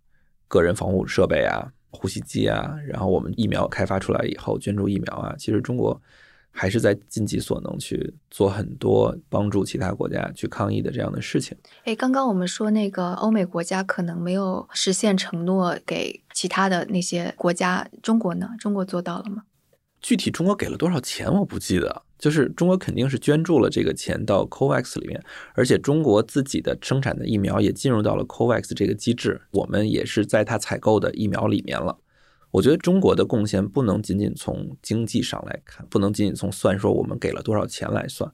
[0.47, 6.01] 个人防护设备啊、呼吸机啊，然后我们疫苗开发出来以后捐助疫苗啊，其实中国
[6.51, 11.57] 还是在尽己所能去做很多帮助其他国家去抗疫的这样的事情。
[11.83, 18.49] 诶，刚刚我们说那个欧美国家可能没有实现承诺给其他的那些国家，中国呢？
[18.59, 19.43] 中国做到了吗？
[20.01, 25.23] 具体中国给了多少钱我不记得，就是中国肯定是捐助了这个钱到 COVAX 里面，
[25.53, 31.95] 而且中国自己的生产的疫苗也进入到了 COVAX 这个机制，我们也是在它采购的疫苗里面了。
[32.49, 38.27] 我觉得中国的贡献不能仅仅从经济上来看，不能仅仅从算说我们给了多少钱来算。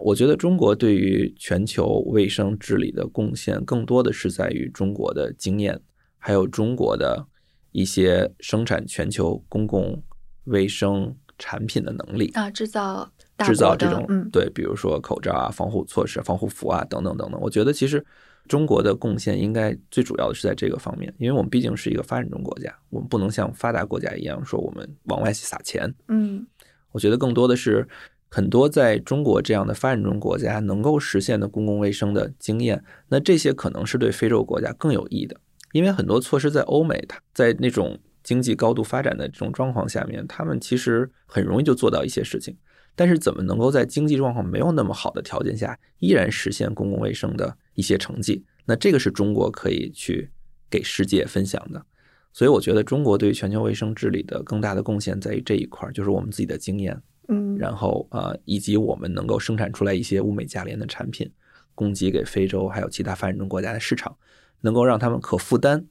[0.00, 5.80] 我觉得中国对于全球卫生治理的贡献，更多的是在于中国的经验，
[6.18, 7.24] 还有中国的
[7.70, 10.02] 一些生产全球公共
[10.46, 12.30] 卫生产品的能力。
[12.34, 17.40] 啊，制造制造这种嗯对，比如说口罩啊、防护措施、防护服啊等等等等。
[17.40, 18.04] 我觉得其实
[18.48, 25.92] 中国的贡献应该最主要的是在这个方面，因为我们毕竟是一个发展中国家，我们不能像发达国家一样说我们往外撒钱。
[26.08, 26.46] 嗯
[26.92, 27.86] 我觉得更多的是
[28.30, 35.36] 很多在中国这样的发展中国家能够实现的公共卫生的经验，那这些可能是对非洲国家更有益的，
[35.72, 42.56] 因为很多措施在欧美，它在那种经济高度发展的这种状况下面，他们其实很容易就做到一些事情。
[42.96, 48.44] 但是怎么能够在经济状况没有那么好的条件下，依然实现公共卫生的一些成绩？
[48.64, 50.28] 那这个是中国可以去
[50.68, 51.86] 给世界分享的。
[52.32, 61.30] 所以我觉得中国对于全球卫生治理的更大的贡献在于这一块儿，就是我们自己的经验，嗯，然后呃，以及我们能够生产出来一些物美价廉的产品，
[61.76, 64.16] 供给给非洲还有其他发展中国家的市场，
[64.62, 65.86] 能够让他们可负担、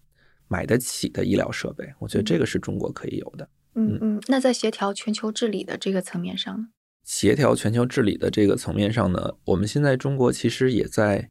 [0.47, 1.93] 买得起的医疗设备。
[1.99, 3.49] 我觉得这个是中国可以有的。
[3.75, 6.67] 嗯嗯，那在协调全球治理的这个层面上呢？
[7.03, 11.29] 协调全球治理的这个层面上呢，我们现在中国其实也在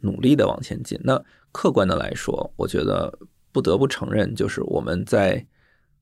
[0.00, 1.00] 努力的往前进。
[1.02, 3.18] 那客观的来说，我觉得
[3.50, 5.46] 不得不承认，就是我们在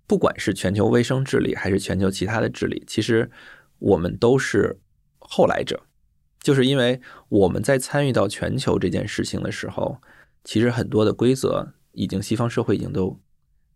[0.06, 3.30] 不管是全球卫生治理还是全球其他的治理，其实
[3.78, 4.78] 我们都是
[5.18, 5.80] 后来者，
[6.42, 9.98] 就是因为我们在参与到全球这件事情的时候，
[10.42, 13.18] 其实很多的规则已经西方社会已经都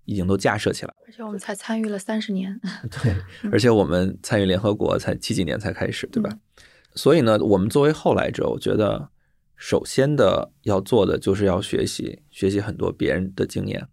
[0.04, 2.60] 已经都架设起来，而且我们才参与了三十年，
[3.02, 3.14] 对，
[3.50, 6.38] 而且我们参与联合国才七几年才开始，对吧？
[6.94, 9.10] 所以呢，我们作为后来者，我觉得
[9.56, 13.86] 首先的要做的就是要学习，学习很多别人的经验。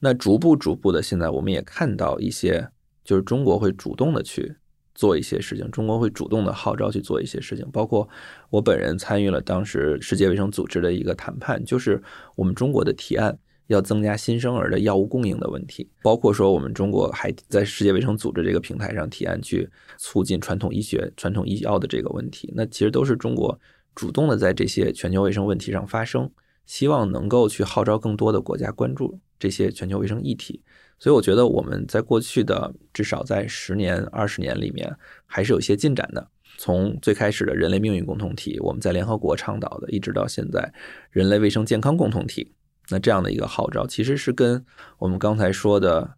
[0.00, 2.68] 那逐步逐步的，现在我们也看到一些，
[3.04, 4.56] 就是中国会主动的去
[4.96, 8.08] 做一些事情，中国会主动的号召去做一些事情，包括
[8.50, 12.02] 我本人参与了当时世界卫生组织的一个谈判，就是
[12.34, 13.38] 我们中国的提案
[13.72, 23.58] 要增加新生儿的药物供应的问题，包括说我们中国还在世界卫生组织这个平台上提案去促进传统医学、传统医药的这个问题，那其实都是中国
[23.94, 26.30] 主动的在这些全球卫生问题上发声，
[26.66, 29.18] 希望能够去号召更多的国家关注。
[29.38, 30.62] 这些全球卫生议题，
[31.00, 34.94] 所以我觉得我们在过去的至少在十年、二十年里面，
[35.26, 36.24] 还是有一些进展的。
[36.58, 40.72] 从最开始的人类命运共同体，我们在联合国倡导的，一直到现在
[41.10, 42.52] 人类卫生健康共同体，
[42.88, 44.64] 那这样的一个号召，其实是跟
[44.98, 46.16] 我们刚才说的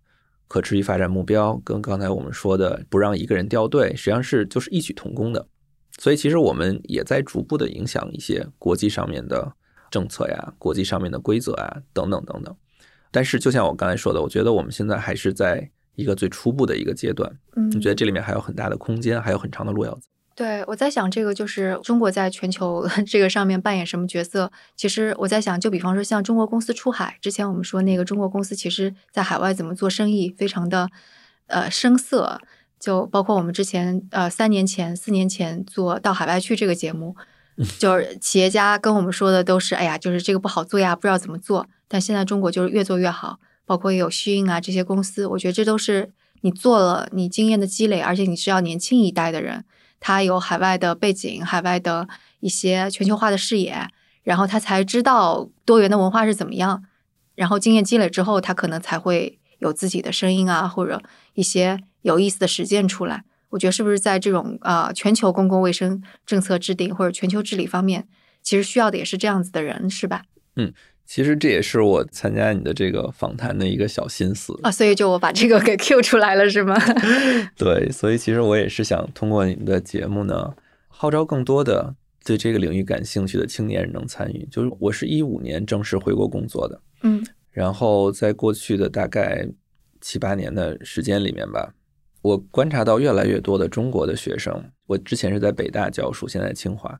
[0.49, 5.47] 可持续发展目标，跟刚才我们说的不让一个人掉队，实际上是就是异曲同工的。
[5.99, 9.53] 所以其实我们也在逐步的影响一些国际上面的
[9.91, 12.57] 政策呀、国际上面的规则啊等等等等。
[13.12, 17.31] 但是，就像我刚才说的，我觉得我们现在还是在一个最初步的一个阶段。
[17.55, 20.09] 嗯，我觉得这里面还有很大的空间，还有很长的路要走。
[20.35, 24.51] 对，我在想这个就是中国在全球 这个上面扮演什么角色？
[24.74, 30.91] 其实我在想，就比方说像中国公司出海，之前我们说那个中国公司其实在海外怎么做生意，非常的
[31.47, 32.41] 呃生涩。
[32.80, 37.16] 就包括我们之前呃三年前、四年前做到海外去这个节目，
[37.78, 41.66] 就是企业家跟我们说的都是，哎呀，就是这个不好做呀，不知道怎么做。
[41.89, 46.11] 但现在中国就是越做越好，包括也有虚印啊这些公司，我觉得这都是
[46.43, 49.64] 你做了你经验的积累，而且你是要年轻一代的人，
[50.07, 52.07] 他有海外的背景，海外的
[52.41, 53.89] 一些全球化的视野，
[54.23, 56.85] 然后他才知道多元的文化是怎么样，
[57.35, 61.03] 然后经验积累之后，他可能才会有自己的声音啊，或者
[61.33, 63.25] 一些有意思的实践出来。
[63.49, 68.07] 我觉得是不是在这种啊全球公共卫生政策制定或者全球治理方面，
[68.43, 70.25] 其实需要的也是这样子的人，是吧？
[70.57, 70.75] 嗯。
[71.07, 76.75] 其实这也是我参加你的这个访谈的一个小心思啊，所以就我把这个给 Q 出来了，是吗？
[77.57, 80.55] 对，所以其实我也是想通过你们的节目呢，
[80.89, 81.95] 号召更多的
[82.25, 84.49] 对这个领域感兴趣的青年人能参与。
[84.51, 89.47] 就是我是一五年正式回国工作的，嗯，然后在过去的大概
[90.01, 91.75] 七八年的时间里面吧，
[92.23, 96.99] 我观察到越来越多的中国的学生，我之前是在北大教书，现在清华，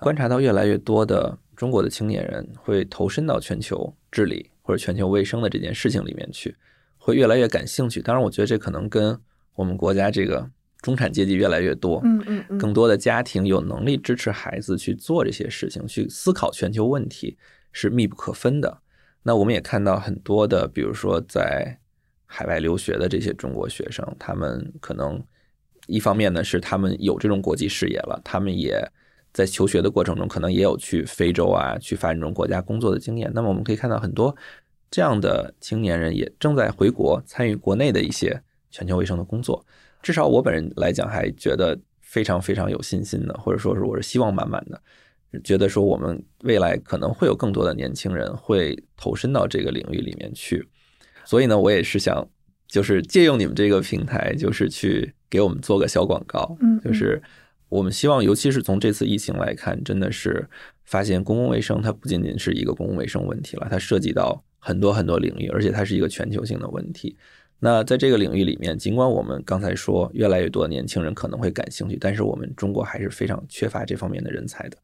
[0.00, 1.38] 观察到越来越多的。
[1.56, 6.54] 中国的青年人会投身到全球治理或者全球卫生的这件事情里面去，
[6.98, 8.02] 会越来越感兴趣。
[8.02, 9.18] 当然，我觉得这可能跟
[9.54, 10.48] 我们国家这个
[10.82, 17.38] 中产阶级越来越多，嗯嗯嗯，更多的家庭有能力支持孩子去做这些事情，去思考全球问题
[17.72, 18.82] 是密不可分的。
[19.22, 21.78] 那我们也看到很多的，比如说在
[22.26, 25.24] 海外留学的这些中国学生，他们可能
[25.86, 28.86] 一方面呢是他们有这种国际视野了，他们也。
[29.36, 33.30] 在求学的过程中，可能也有去非洲啊、去发展中国家工作的经验。
[33.34, 34.34] 那么我们可以看到，很多
[34.90, 39.62] 这样的青年人也正在回国参与国内的一些全球卫生的工作。
[40.02, 44.80] 至少我本人来讲，还觉得非常非常有信心的，或者说是我是希望满满的，
[45.44, 50.66] 觉得说我们未来可能会有更多的年轻人会投身到这个领域里面去。
[51.26, 52.26] 所以呢，我也是想，
[52.66, 57.22] 就是借用你们这个平台，就是去给我们做个小广告，嗯，就是。
[57.68, 60.48] 我们希望，尤其是从这次疫情来看，真的是
[60.84, 67.16] 发现公共卫生它不仅仅是一个公共卫生问题了，它涉及到很多很多领域，而且它是一个全球性的问题。
[67.58, 74.76] 那在这个领域里面，尽管我们刚才说越来越多的年轻人可能会感兴趣，但是我们中国还是非常缺乏这方面的人才的。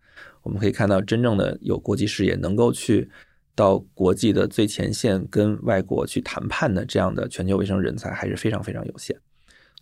[0.43, 3.09] 我们可以看到，真正的有国际视野、能够去
[3.55, 9.15] 到国际的最前线跟外国去谈判的这样的全球卫生人才还是非常非常有限。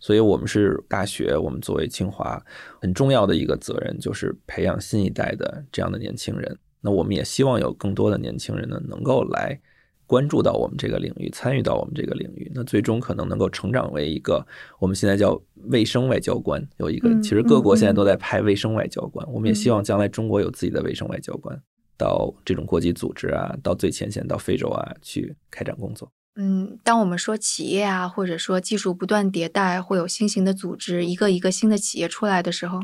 [0.01, 2.43] 所以，我们是大学，我们作为清华
[2.81, 6.57] 很重要的一个责任，就是培养新一代的这样的年轻人。
[6.81, 9.61] 那我们也希望有更多的年轻人呢，能够来
[10.07, 12.51] 关注到我们这个领域，参与到我们这个领域。
[12.55, 14.43] 那最终可能能够成长为一个
[14.79, 15.39] 我们现在叫
[15.69, 19.25] 卫生外交官，有一个其实各国现在都在派卫生外交官。
[19.31, 21.55] 我们也希望将来中国有自己的卫生外交官，
[21.95, 26.11] 到这种国际组织啊，到最前线，到非洲啊去开展工作。
[26.35, 32.79] 嗯，当我们说企业啊，或者说技术不断迭代，会有新型的组织，一个一个新的企业出来的时候，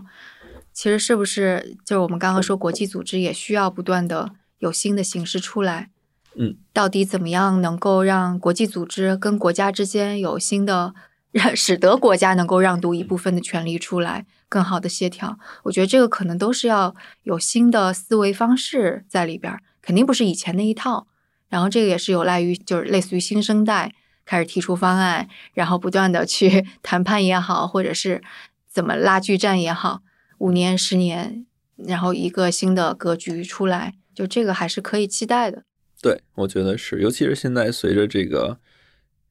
[0.74, 5.90] 其实是不是就是我们刚刚说国际组织也需要不断的有新的形式出来？
[6.36, 10.94] 嗯，到底怎么样能够让国际组织跟国家之间有新的，
[11.32, 15.40] 让 使得国家能够让渡一部分的权利出来，更好的协调？
[15.64, 16.94] 我觉得这个可能都是要
[17.24, 21.08] 有新的思维方式在里边儿，肯定不是以前那一套。
[21.50, 23.94] 然后这个也是有赖于就是类似于新生代
[24.26, 28.22] 开始提出方案，然后不断的去 谈判也好，或者是
[28.70, 30.02] 怎么拉锯战也好，
[30.40, 31.46] 五年十年，
[31.76, 35.64] 然后一个新的格局出来，就这个还是可以期待的。
[36.02, 38.60] 对，我觉得是，尤其是现在随着这个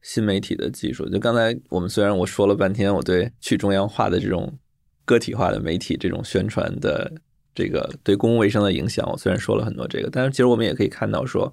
[0.03, 4.59] 新媒体的技术，就刚才我们虽然我说了半天，我对去中央化的这种
[5.05, 7.13] 个体化的媒体这种宣传的
[7.55, 11.53] 这个对公共卫生的影响，我虽然说了很多这个，但是其实我们也可以看到说，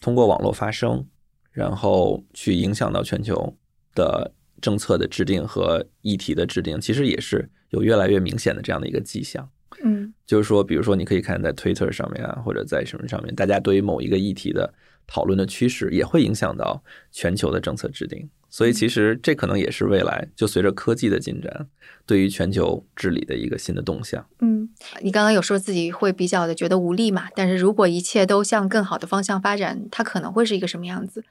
[0.00, 1.04] 通过网络发声，
[1.50, 3.56] 然后去影响到全球
[3.94, 9.48] 的政策的制定和议题的制定，其实也是有越来越明显的这样的一个迹象。
[9.82, 14.72] 嗯就是说，比如说，你可以看在 Twitter 上面啊，或者在什么上面，大家对于某一个议题的
[15.08, 18.30] 讨论的趋势，也会影响到全球的政策制定。
[18.50, 21.66] 所以，其实这可能也是未来就随着科技的进展，
[22.06, 24.26] 对于全球治理的一个新的动向。
[24.40, 24.70] 嗯，
[25.02, 27.28] 你刚刚有说自己会比较的觉得无力嘛？
[27.34, 31.24] 但是如果一切都向更好的方向发展，它可能会是一个什么样子？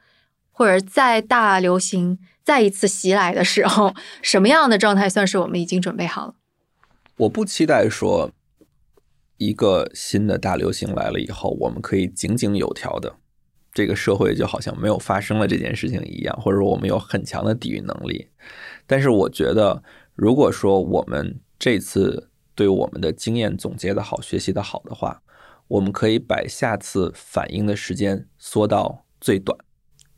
[0.52, 6.34] 或者在大流行再一次袭来的时候，什么样的状态算是我们已经准备好了？
[7.16, 8.30] 我不期待说
[9.38, 13.16] 一个新的大流行来了以后，我们可以井井有条的，
[13.78, 18.26] 这个社会就好像没有发生了这件事情一样，或者说我们有很强的抵御能力。
[18.88, 19.80] 但是我觉得，
[20.16, 25.22] 如果说我们这次对我们的经验总结的好、学习的好的话，
[25.68, 29.56] 我们可以把下次反应的时间缩到最短。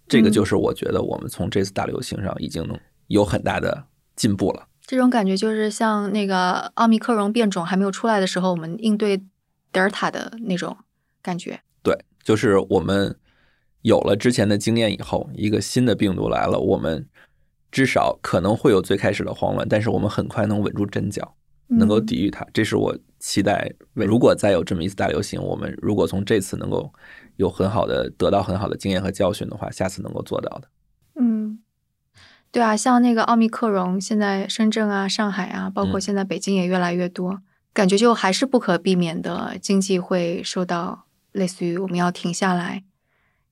[0.09, 3.85] 这个就是我觉得我们从这次大流行上已经能有很大的
[4.17, 4.69] 进步了。
[4.87, 9.19] 这种感觉就是像那个奥密克戎变种还没有出来的时候，我们应对
[9.71, 10.75] 德尔塔的那种
[11.21, 11.61] 感觉。
[11.83, 11.95] 对，
[12.25, 13.15] 就是我们
[13.83, 17.09] 有了之前的经验以后，一个新的病毒来了，我们
[17.70, 21.35] 至少可能会有最开始的慌乱，但是我们很快能稳住阵脚，
[21.68, 22.47] 能够抵御它。
[22.53, 26.93] 这是我期待，如果再有这么一次大流行，我们如果从这次能够
[27.37, 30.68] 有很好的得到很好的经验和教训的话，下次能够做到的。
[31.14, 31.61] 嗯，
[32.51, 37.41] 对啊，像那个奥密克戎，现在深圳啊、上海啊，包括嗯现在北京也越来越多，
[37.72, 42.83] 感觉就还是不可避免的，经济会受到类似于我们要停下来，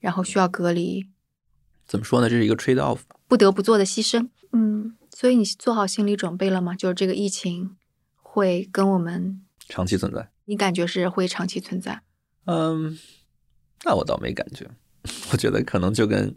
[0.00, 1.06] 然后需要隔离，
[1.86, 2.28] 怎么说呢？
[2.28, 3.00] 这是一个 trade off。
[3.26, 4.28] 不得不做的牺牲。
[4.52, 6.74] 嗯，所以你做好心理准备了吗？
[6.74, 7.76] 就是这个疫情
[8.16, 10.30] 会跟我们，长期存在。
[10.46, 12.02] 你感觉是会长期存在？
[12.46, 12.98] 嗯，
[13.84, 14.66] 那我倒没感觉，
[15.32, 16.34] 我觉得可能就跟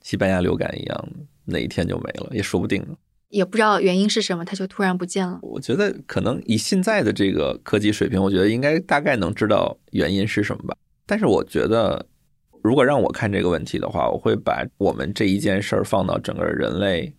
[0.00, 1.08] 西班牙流感一样，
[1.44, 2.96] 哪一天就没了，也说不定呢。
[3.28, 5.38] 也不知道原因是什么，它就突然不见了。
[5.42, 10.76] 我觉得可能以现在的这个科技水平，我觉得应该大概能知道原因是什么吧。
[11.06, 12.06] 但是我觉得，
[12.62, 17.12] 如果让我看这个问题的话，我会把我们这一件事儿放到整个人类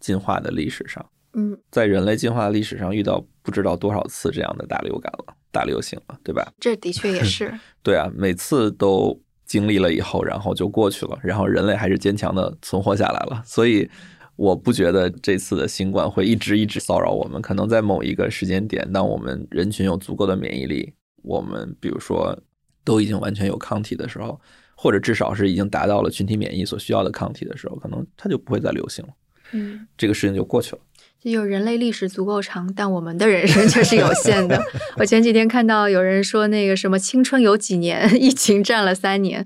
[0.00, 6.52] 进化的历史上，嗯，在人类进化的历史上遇到不知道多少次这样的大流感了、大流行了，对吧？
[6.58, 7.52] 这的确也是。
[7.82, 13.42] 对啊，每次都经历了以后，然后就过去了，然后人类还是坚强的存活下来了。
[13.44, 13.88] 所以
[14.36, 17.42] 我不觉得这次的新冠会一直一直骚扰我们。
[17.42, 22.38] 可能在某一个时间点，当我们人群有足够的免疫力，我们比如说
[22.84, 24.40] 都已经完全有抗体的时候，
[24.80, 29.10] 或者至少是已经达到了群体免疫所需要的抗体的时候，可能它就不会再流行了。
[29.52, 29.88] 嗯。
[29.96, 30.78] 这个事情就过去了。
[31.20, 34.62] 就有人类历史足够长，但我们的人生却是有限的。
[34.98, 39.44] 我前几天看到有人说，那个什么青春有几年，疫情占了三年。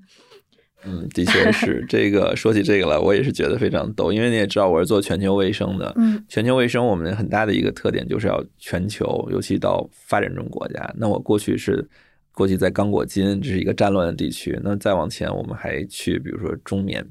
[0.84, 2.36] 嗯，的确是 这个。
[2.36, 5.90] 说起这个来，我也是觉得非常逗，因为你也知道我是做全球卫生的。
[5.96, 10.94] 嗯全球卫生我们很大的一个特点就是要全球，尤其到发展中国家。
[10.98, 11.88] 那我过去是
[12.32, 14.58] 过去在刚果金，这是一个战乱的地区。
[14.64, 17.06] 那再往前，我们还去比如说中缅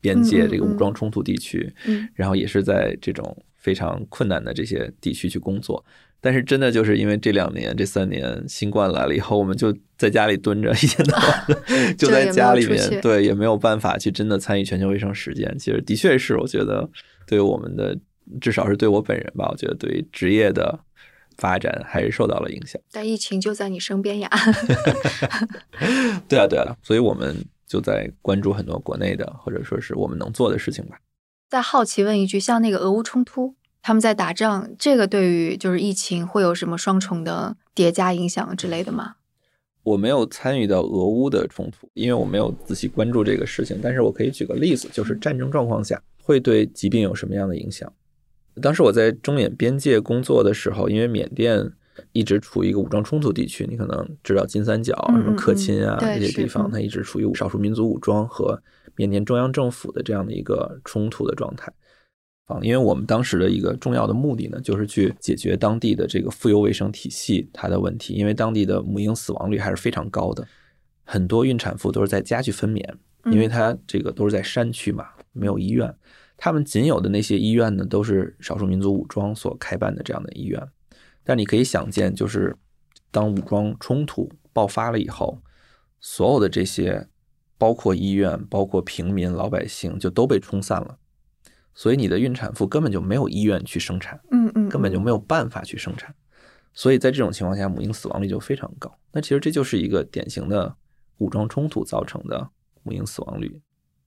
[0.00, 5.84] 边界这个武装冲突地区，嗯然后也是在这种非常困难的这些地区去工作。
[6.18, 15.56] 但是真的就是因为这两年、这三年新冠来了以后，我们就在家里蹲着，一天到晚的就在家里面，对，也没有办法去真的参与全球卫生实践。
[15.58, 16.88] 其实的确是，我觉得
[17.26, 17.96] 对我们的，
[18.40, 20.76] 至少是对我本人吧，我觉得对于职业的
[21.36, 22.80] 发展还是受到了影响。
[22.92, 24.30] 但疫情就在你身边呀。
[26.28, 30.98] 对啊，对啊，所以我们就在关注很多国内的，或者说是我们能做的事情吧。
[31.48, 39.16] 再好奇问一句，像那个俄乌冲突，他们在打仗，这个对于就是疫情会有什么双重的叠加影响之类的吗？
[39.84, 43.78] 我没有参与到俄乌的冲突，因为我没有仔细关注这个事情。
[43.80, 47.92] 但是我可以举个例子，就是战争状况下会对疾病有什么样的影响？
[48.62, 51.70] 当时我在中缅边界工作的时候，因为缅甸
[52.12, 58.60] 一直处于一个武装冲突地区，你可能知道金三角、什么克钦啊这些地方，它一直处于少数民族武装和
[58.96, 61.72] 缅甸中央政府的这样的一个冲突的状态。
[62.46, 70.46] 啊，因为我们当时的一个重要的目的呢，就是去解决当地的这个妇幼卫生体系它的问题，因为当地的母婴死亡率还是非常高的，
[71.04, 72.88] 很多孕产妇都是在家去分娩，
[73.32, 75.92] 因为它这个都是在山区嘛，没有医院。
[76.36, 80.62] 他们仅有的那些医院呢，都是少数民族武装所开办的这样的医院。
[81.24, 82.56] 但你可以想见，就是
[83.10, 85.42] 当武装冲突爆发了以后，
[85.98, 87.08] 所有的这些，
[87.58, 90.98] 包括医院、包括平民老百姓，就都被冲散了。
[91.74, 96.14] 所以你的孕产妇根本就没有医院去生产，嗯嗯，根本就没有办法去生产。
[96.72, 98.94] 所以在这种情况下，母婴死亡率就非常高。
[99.12, 100.76] 那其实这就是一个典型的
[101.18, 102.48] 武装冲突造成的
[102.82, 103.60] 母婴死亡率。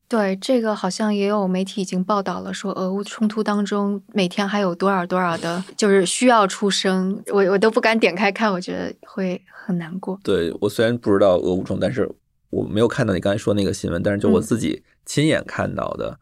[0.10, 10.20] 对这个好像也有媒体已经报道了，说俄乌冲突当中每天还有多少多少的，就是需要出生，我我都不敢点开看，我觉得会很难过。
[10.24, 12.10] 对我虽然不知道俄乌冲，但是
[12.50, 16.20] 我没有看到你刚才说那个新闻，但是就我自己亲眼看到的，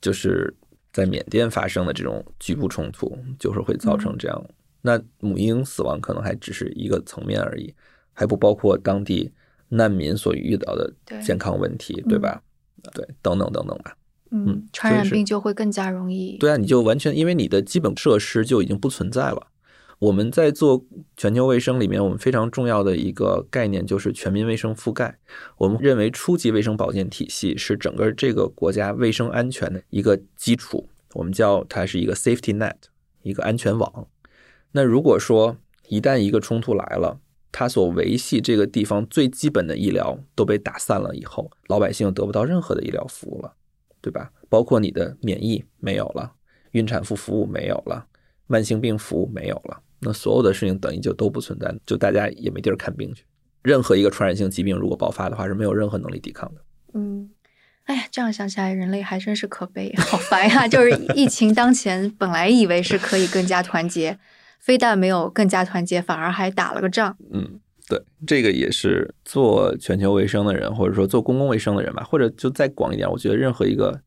[0.00, 0.56] 就是
[0.92, 4.44] 在缅甸发生的这种局部冲突，就是会造成这样。
[4.82, 7.74] 那母婴死亡可能还只是一个层面而已，
[8.12, 9.32] 还不包括当地
[9.70, 12.40] 难民所遇到的健康问题，对吧？
[12.94, 13.96] 对，等等等等吧。
[14.30, 16.36] 嗯，传染病就会更加容易。
[16.38, 19.46] 对啊，你就完全因为你的基本设施就已经不存在了。
[20.00, 20.84] 我们在做
[21.16, 25.18] 全球卫生里面，我们非常重要的一个概念就是全民卫生覆盖。
[25.56, 32.76] 我们认为初级卫生保健体系是整个这个国家卫生安全的一个基础，我们叫它是一个 safety net，
[33.22, 34.06] 一个安全网。
[34.70, 35.56] 那如果说
[35.88, 37.18] 一旦一个冲突来了，
[37.50, 43.52] 它所维系这个地方最基本的医疗都被打散了以后，老百姓得不到任何的医疗服务了，
[44.00, 44.30] 对吧？
[44.48, 46.32] 包括你的免疫没有了，
[46.72, 48.06] 孕产妇服务没有了，
[48.46, 53.24] 慢性病服务没有了，那所有的事情等于就都不存在，就大家也没地儿看病去。
[53.62, 56.60] 任何一个传染性疾病如果爆发的话，是没有任何能力抵抗的。
[56.94, 57.30] 嗯，
[57.84, 60.68] 哎呀，这样想起来，人类还真是可悲，好烦呀！
[60.68, 64.18] 就是疫情当前，本来以为是可以更加团结。
[64.58, 67.16] 非但没有更加团结，反而还打了个仗。
[67.32, 74.00] 嗯，对，这个也是做全球卫生的人，或者说做公共卫生的人吧，或者就再广一点，我觉得任何一个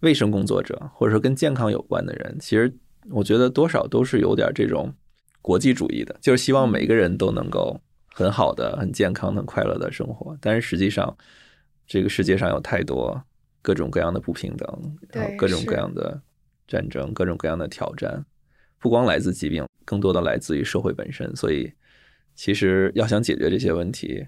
[0.00, 2.74] 卫生工作者，或者说跟健康有关的人，其实
[3.10, 4.92] 我觉得多少都是有点这种
[5.40, 7.80] 国际主义的，就是希望每个人都能够
[8.12, 10.36] 很好的、很健康、很快乐的生活。
[10.40, 11.16] 但是实际上，
[11.86, 13.22] 这个世界上有太多
[13.62, 16.20] 各种各样的不平等，然后各种各样的
[16.66, 18.24] 战争，各种各样的挑战。
[18.80, 21.34] 不光来自疾病，更多的来自于社会本身。
[21.34, 21.72] 所以，
[22.34, 24.26] 其实要想解决这些问题，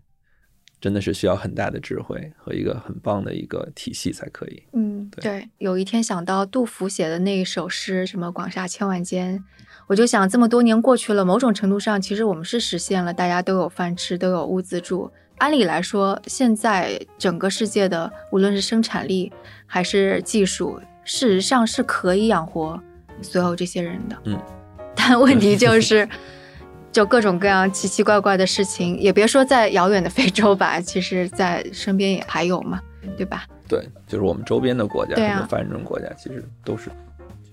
[0.81, 4.63] 真的是需要很大的智慧和一个很棒的一个体系才可以。
[4.73, 5.49] 嗯，对。
[5.59, 9.45] 有一天想到杜甫写的那一首诗，什么“广厦千万间”，
[9.89, 15.11] 我就想，这么多年过去了，某种程度上，其实我们是实现了大家都有饭吃，都有屋子住。
[15.39, 19.33] 按理来说，现在整个世界的无论是生产力
[19.67, 22.83] 还是技术，事实上是可以养活。
[23.23, 24.39] 所有这些人的，嗯，
[24.97, 26.09] 但问题就是，
[26.93, 32.81] 就各种各样奇奇怪怪的事情，也别说在遥远的非洲吧，其实在身边也还有嘛，
[33.17, 33.45] 对吧？
[33.69, 36.91] 对，就是我们周边的国家，对啊发展中国家其实都是，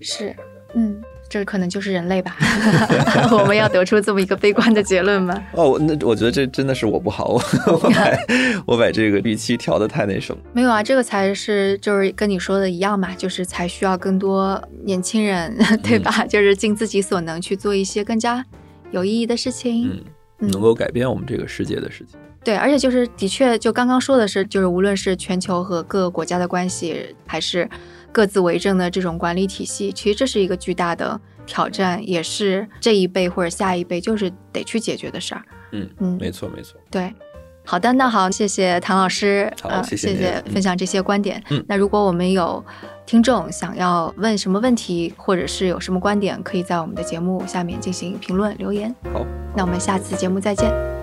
[0.00, 0.36] 是，
[0.74, 1.02] 嗯。
[1.28, 2.36] 这可能就是人类吧？
[3.30, 5.38] 我们要得出这么一个悲观的结论吗？
[5.52, 8.06] 哦，那我觉得这真的是我不好，我把
[8.66, 10.40] 我把这个预期调的太那什么？
[10.52, 16.24] 没有啊，这个才是就是跟你说的一样嘛，就是才需要更多年轻人，对吧？
[16.26, 18.42] 就是尽自己所能去做一些更加
[18.90, 20.02] 有意义的事情，
[20.40, 22.18] 嗯，能够改变我们这个世界的事情。
[22.42, 27.68] 对，而且就是的确，就刚刚说的是，就是无论是全球和各个国家的关系，还是。
[28.12, 35.42] 各自为政的这种管理体系，其实这是一个巨大的挑战，也是这一辈或者下一辈就是得去解决的事儿。
[35.72, 36.80] 嗯嗯，没错没错。
[36.90, 37.12] 对，
[37.64, 41.42] 好的，那好，谢谢唐老师，好，谢谢分享这些观点。
[41.50, 42.64] 嗯，那如果我们有
[43.04, 48.94] 听众想要问什么问题，或者是有什么观点，可以在我们的节目下面进行评论留言。
[49.12, 49.24] 好，
[49.54, 50.97] 那我们下次节目再见。